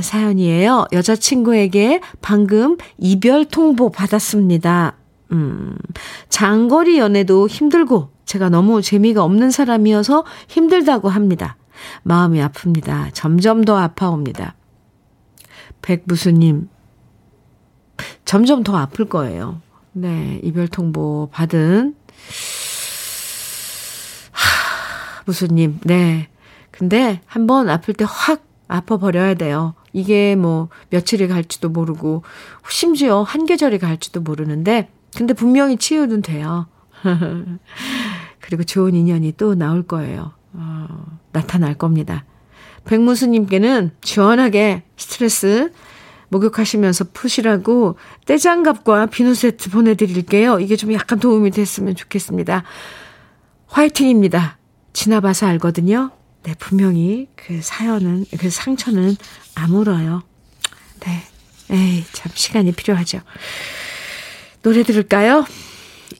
사연이에요. 0.00 0.86
여자친구에게 0.92 2.00
방금 2.20 2.76
이별 2.98 3.44
통보 3.44 3.90
받았습니다. 3.90 4.96
음, 5.32 5.76
장거리 6.28 6.98
연애도 6.98 7.48
힘들고 7.48 8.10
제가 8.24 8.48
너무 8.48 8.82
재미가 8.82 9.22
없는 9.22 9.50
사람이어서 9.50 10.24
힘들다고 10.48 11.08
합니다. 11.08 11.56
마음이 12.02 12.40
아픕니다. 12.40 13.10
점점 13.12 13.64
더 13.64 13.76
아파옵니다. 13.78 14.54
백무수님, 15.82 16.68
점점 18.24 18.62
더 18.62 18.76
아플 18.76 19.04
거예요. 19.08 19.60
네, 19.92 20.40
이별 20.42 20.68
통보 20.68 21.28
받은, 21.32 21.94
하, 24.32 25.22
무수님, 25.24 25.80
네. 25.84 26.28
근데 26.70 27.20
한번 27.26 27.68
아플 27.70 27.94
때 27.94 28.04
확 28.04 28.44
아파 28.68 28.96
버려야 28.96 29.34
돼요. 29.34 29.74
이게 29.92 30.34
뭐 30.36 30.68
며칠이 30.90 31.28
갈지도 31.28 31.68
모르고, 31.70 32.22
심지어 32.68 33.22
한 33.22 33.46
계절이 33.46 33.78
갈지도 33.78 34.20
모르는데, 34.20 34.90
근데 35.16 35.32
분명히 35.32 35.76
치유는 35.76 36.22
돼요. 36.22 36.66
그리고 38.40 38.64
좋은 38.64 38.94
인연이 38.94 39.32
또 39.36 39.54
나올 39.54 39.82
거예요. 39.86 40.32
어, 40.56 41.18
나타날 41.32 41.74
겁니다. 41.74 42.24
백무수님께는 42.84 43.92
시원하게 44.02 44.84
스트레스 44.96 45.70
목욕하시면서 46.28 47.06
푸시라고 47.12 47.98
떼장갑과 48.26 49.06
비누 49.06 49.34
세트 49.34 49.70
보내드릴게요. 49.70 50.58
이게 50.60 50.76
좀 50.76 50.92
약간 50.92 51.20
도움이 51.20 51.50
됐으면 51.50 51.94
좋겠습니다. 51.94 52.64
화이팅입니다. 53.66 54.58
지나봐서 54.92 55.46
알거든요. 55.46 56.10
네, 56.42 56.54
분명히 56.58 57.28
그 57.34 57.60
사연은, 57.62 58.24
그 58.38 58.50
상처는 58.50 59.16
아물어요. 59.54 60.22
네. 61.00 61.22
에이, 61.70 62.04
참 62.12 62.30
시간이 62.34 62.72
필요하죠. 62.72 63.20
노래 64.62 64.82
들을까요? 64.84 65.44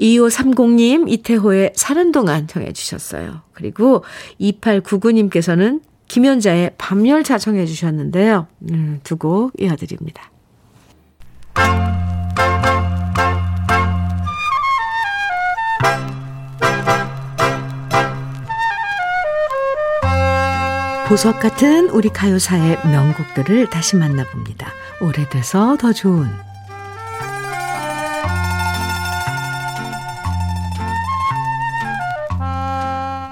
2530님, 0.01 1.11
이태호의 1.11 1.73
사는 1.75 2.13
동안 2.13 2.47
정해 2.47 2.73
주셨어요. 2.73 3.43
그리고 3.53 4.05
2899님께서는 4.41 5.81
김연자의 6.09 6.73
밤열차 6.79 7.39
정해 7.39 7.67
주셨는데요. 7.67 8.47
음, 8.71 9.01
두곡 9.03 9.53
이어드립니다. 9.59 10.31
보석 21.09 21.39
같은 21.39 21.89
우리 21.91 22.09
가요사의 22.09 22.79
명곡들을 22.85 23.71
다시 23.71 23.95
만나봅니다. 23.97 24.73
오래돼서 25.01 25.77
더 25.77 25.93
좋은 25.93 26.29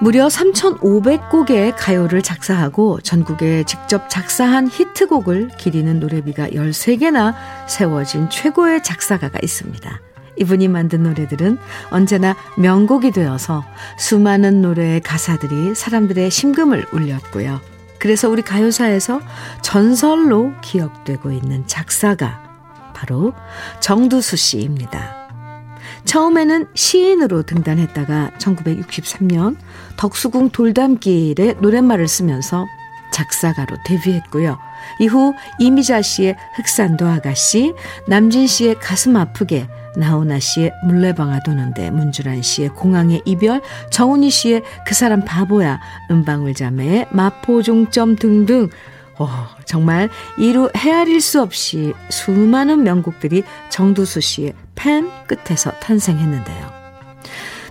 무려 0.05 0.27
3,500곡의 0.27 1.73
가요를 1.79 2.21
작사하고 2.21 3.01
전국에 3.01 3.65
직접 3.65 4.11
작사한 4.11 4.69
히트곡을 4.71 5.53
기리는 5.57 5.99
노래비가 5.99 6.49
13개나 6.49 7.35
세워진 7.67 8.29
최고의 8.29 8.83
작사가가 8.83 9.39
있습니다. 9.43 10.01
이분이 10.37 10.69
만든 10.69 11.05
노래들은 11.05 11.57
언제나 11.89 12.37
명곡이 12.59 13.13
되어서 13.13 13.65
수많은 13.97 14.61
노래의 14.61 15.01
가사들이 15.01 15.75
사람들의 15.75 16.31
심금을 16.31 16.85
울렸고요. 16.93 17.63
그래서 17.99 18.29
우리 18.29 18.43
가요사에서 18.43 19.23
전설로 19.63 20.53
기억되고 20.61 21.31
있는 21.31 21.67
작사가 21.67 22.43
바로 22.95 23.33
정두수 23.81 24.37
씨입니다. 24.37 25.24
처음에는 26.05 26.67
시인으로 26.75 27.43
등단했다가 27.43 28.33
1963년 28.39 29.57
덕수궁 29.97 30.51
돌담길에 30.51 31.55
노랫말을 31.61 32.09
쓰면서 32.09 32.67
작사가로 33.13 33.77
데뷔했고요. 33.87 34.59
이후 34.99 35.35
이미자 35.59 36.03
씨의 36.03 36.37
흑산도 36.57 37.07
아가씨, 37.07 37.73
남진 38.09 38.47
씨의 38.47 38.75
가슴 38.81 39.17
아프게, 39.17 39.69
나훈아 39.97 40.41
씨의 40.41 40.73
물레방아 40.85 41.41
도는데, 41.45 41.91
문주란 41.91 42.43
씨의 42.43 42.71
공항의 42.71 43.23
이별, 43.25 43.63
정훈이 43.91 44.31
씨의 44.31 44.63
그 44.87 44.95
사람 44.95 45.25
바보야, 45.25 45.81
은방울 46.11 46.55
자매의 46.55 47.07
마포종점 47.11 48.17
등등 48.17 48.69
어, 49.19 49.49
정말 49.65 50.11
이루 50.37 50.71
헤아릴 50.77 51.21
수 51.21 51.41
없이 51.41 51.95
수많은 52.11 52.83
명곡들이 52.83 53.45
정두수 53.71 54.21
씨의 54.21 54.55
펜 54.75 55.11
끝에서 55.27 55.71
탄생했는데요. 55.73 56.75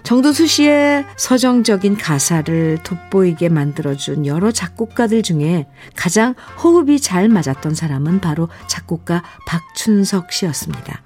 정두수 0.04 0.48
씨의 0.48 1.06
서정적인 1.16 1.98
가사를 1.98 2.80
돋보이게 2.84 3.48
만들어준 3.48 4.26
여러 4.26 4.52
작곡가들 4.52 5.24
중에 5.24 5.66
가장 5.96 6.36
호흡이 6.62 7.00
잘 7.00 7.30
맞았던 7.30 7.74
사람은 7.74 8.20
바로 8.20 8.50
작곡가 8.68 9.24
박춘석 9.48 10.34
씨였습니다. 10.34 11.03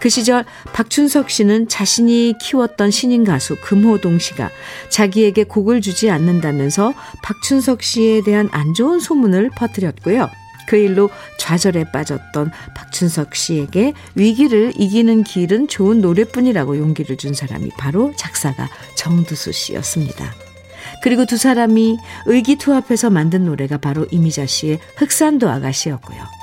그 0.00 0.08
시절 0.08 0.44
박춘석 0.72 1.30
씨는 1.30 1.68
자신이 1.68 2.34
키웠던 2.40 2.90
신인 2.90 3.24
가수 3.24 3.56
금호동 3.60 4.18
씨가 4.18 4.50
자기에게 4.90 5.44
곡을 5.44 5.80
주지 5.80 6.10
않는다면서 6.10 6.94
박춘석 7.22 7.82
씨에 7.82 8.22
대한 8.22 8.48
안 8.52 8.74
좋은 8.74 9.00
소문을 9.00 9.50
퍼뜨렸고요. 9.50 10.28
그 10.68 10.76
일로 10.76 11.08
좌절에 11.38 11.84
빠졌던 11.92 12.50
박춘석 12.74 13.34
씨에게 13.34 13.94
위기를 14.14 14.72
이기는 14.76 15.24
길은 15.24 15.68
좋은 15.68 16.02
노래뿐이라고 16.02 16.76
용기를 16.76 17.16
준 17.16 17.32
사람이 17.32 17.70
바로 17.78 18.12
작사가 18.16 18.68
정두수 18.94 19.52
씨였습니다. 19.52 20.34
그리고 21.02 21.24
두 21.24 21.38
사람이 21.38 21.96
의기투합해서 22.26 23.08
만든 23.08 23.46
노래가 23.46 23.78
바로 23.78 24.06
이미자 24.10 24.46
씨의 24.46 24.78
흑산도 24.96 25.48
아가씨였고요. 25.48 26.37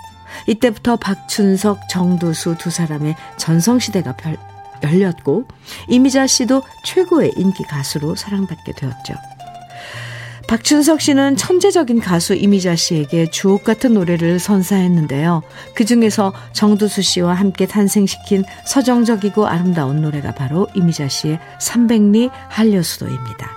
이때부터 0.47 0.95
박춘석, 0.97 1.89
정두수 1.89 2.55
두 2.57 2.69
사람의 2.69 3.15
전성시대가 3.37 4.15
열렸고 4.83 5.45
이미자 5.87 6.27
씨도 6.27 6.63
최고의 6.85 7.33
인기 7.37 7.63
가수로 7.63 8.15
사랑받게 8.15 8.73
되었죠. 8.73 9.15
박춘석 10.47 11.01
씨는 11.01 11.37
천재적인 11.37 11.99
가수 12.01 12.35
이미자 12.35 12.75
씨에게 12.75 13.31
주옥 13.31 13.63
같은 13.63 13.95
노래를 13.95 14.37
선사했는데요. 14.37 15.41
그 15.73 15.85
중에서 15.85 16.33
정두수 16.53 17.01
씨와 17.01 17.33
함께 17.33 17.65
탄생시킨 17.65 18.43
서정적이고 18.67 19.47
아름다운 19.47 20.01
노래가 20.01 20.33
바로 20.33 20.67
이미자 20.75 21.07
씨의 21.07 21.39
300리 21.59 22.29
한려수도입니다. 22.49 23.49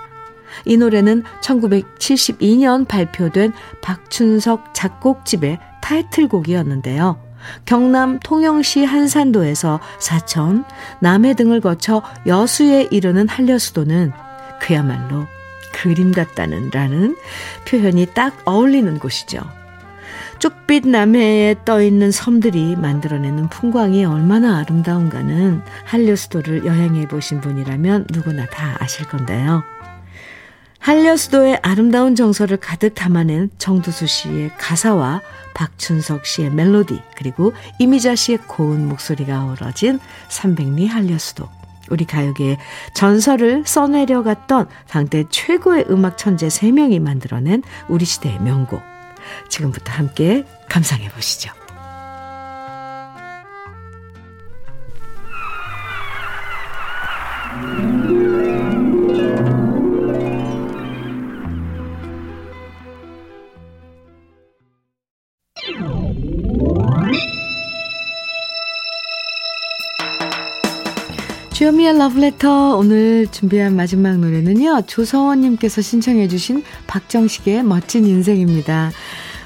이 0.65 0.77
노래는 0.77 1.23
1972년 1.41 2.87
발표된 2.87 3.53
박춘석 3.81 4.73
작곡집의 4.73 5.59
타이틀곡이었는데요. 5.81 7.19
경남 7.65 8.19
통영시 8.19 8.83
한산도에서 8.83 9.79
사천, 9.99 10.65
남해 10.99 11.35
등을 11.35 11.61
거쳐 11.61 12.01
여수에 12.27 12.89
이르는 12.91 13.27
한려수도는 13.27 14.11
그야말로 14.59 15.25
그림 15.73 16.11
같다는 16.11 16.69
라는 16.71 17.15
표현이 17.67 18.07
딱 18.13 18.37
어울리는 18.45 18.99
곳이죠. 18.99 19.39
쪽빛 20.39 20.87
남해에 20.87 21.55
떠 21.65 21.81
있는 21.81 22.11
섬들이 22.11 22.75
만들어내는 22.77 23.49
풍광이 23.49 24.05
얼마나 24.05 24.57
아름다운가는 24.59 25.61
한려수도를 25.83 26.65
여행해 26.65 27.07
보신 27.07 27.41
분이라면 27.41 28.07
누구나 28.09 28.45
다 28.45 28.77
아실 28.79 29.05
건데요. 29.07 29.63
한려수도의 30.79 31.59
아름다운 31.61 32.15
정서를 32.15 32.57
가득 32.57 32.95
담아낸 32.95 33.49
정두수 33.57 34.07
씨의 34.07 34.51
가사와 34.57 35.21
박춘석 35.53 36.25
씨의 36.25 36.51
멜로디 36.51 37.01
그리고 37.15 37.51
이미자 37.79 38.15
씨의 38.15 38.39
고운 38.47 38.87
목소리가 38.87 39.45
어우러진 39.45 39.99
300리 40.29 40.87
한려수도 40.87 41.49
우리 41.89 42.05
가요계의 42.05 42.57
전설을 42.93 43.63
써내려갔던 43.65 44.67
당대 44.87 45.25
최고의 45.29 45.85
음악 45.89 46.17
천재 46.17 46.47
3명이 46.47 46.99
만들어낸 47.01 47.63
우리 47.87 48.05
시대의 48.05 48.39
명곡. 48.39 48.81
지금부터 49.49 49.91
함께 49.91 50.45
감상해 50.69 51.09
보시죠. 51.09 51.58
주현미의 71.89 71.97
러브레터 71.97 72.77
오늘 72.77 73.27
준비한 73.31 73.75
마지막 73.75 74.17
노래는요. 74.17 74.83
조서원님께서 74.85 75.81
신청해 75.81 76.27
주신 76.27 76.63
박정식의 76.85 77.63
멋진 77.63 78.05
인생입니다. 78.05 78.91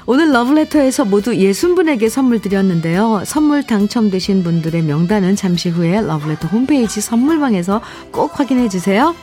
오늘 0.04 0.32
러브레터에서 0.32 1.06
모두 1.06 1.32
60분에게 1.32 2.10
선물 2.10 2.40
드렸는데요. 2.40 3.22
선물 3.24 3.62
당첨되신 3.66 4.42
분들의 4.42 4.82
명단은 4.82 5.36
잠시 5.36 5.70
후에 5.70 6.02
러브레터 6.02 6.48
홈페이지 6.48 7.00
선물방에서 7.00 7.80
꼭 8.12 8.38
확인해 8.38 8.68
주세요. 8.68 9.14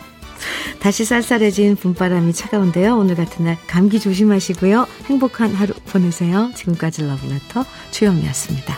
다시 0.80 1.06
쌀쌀해진 1.06 1.76
봄바람이 1.76 2.34
차가운데요. 2.34 2.98
오늘 2.98 3.16
같은 3.16 3.46
날 3.46 3.58
감기 3.68 4.00
조심하시고요. 4.00 4.88
행복한 5.06 5.54
하루 5.54 5.74
보내세요. 5.92 6.52
지금까지 6.56 7.04
러브레터 7.04 7.66
주현미였습니다. 7.92 8.76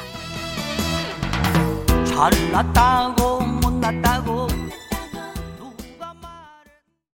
잘났다고 2.05 3.52
만났다고 4.01 4.52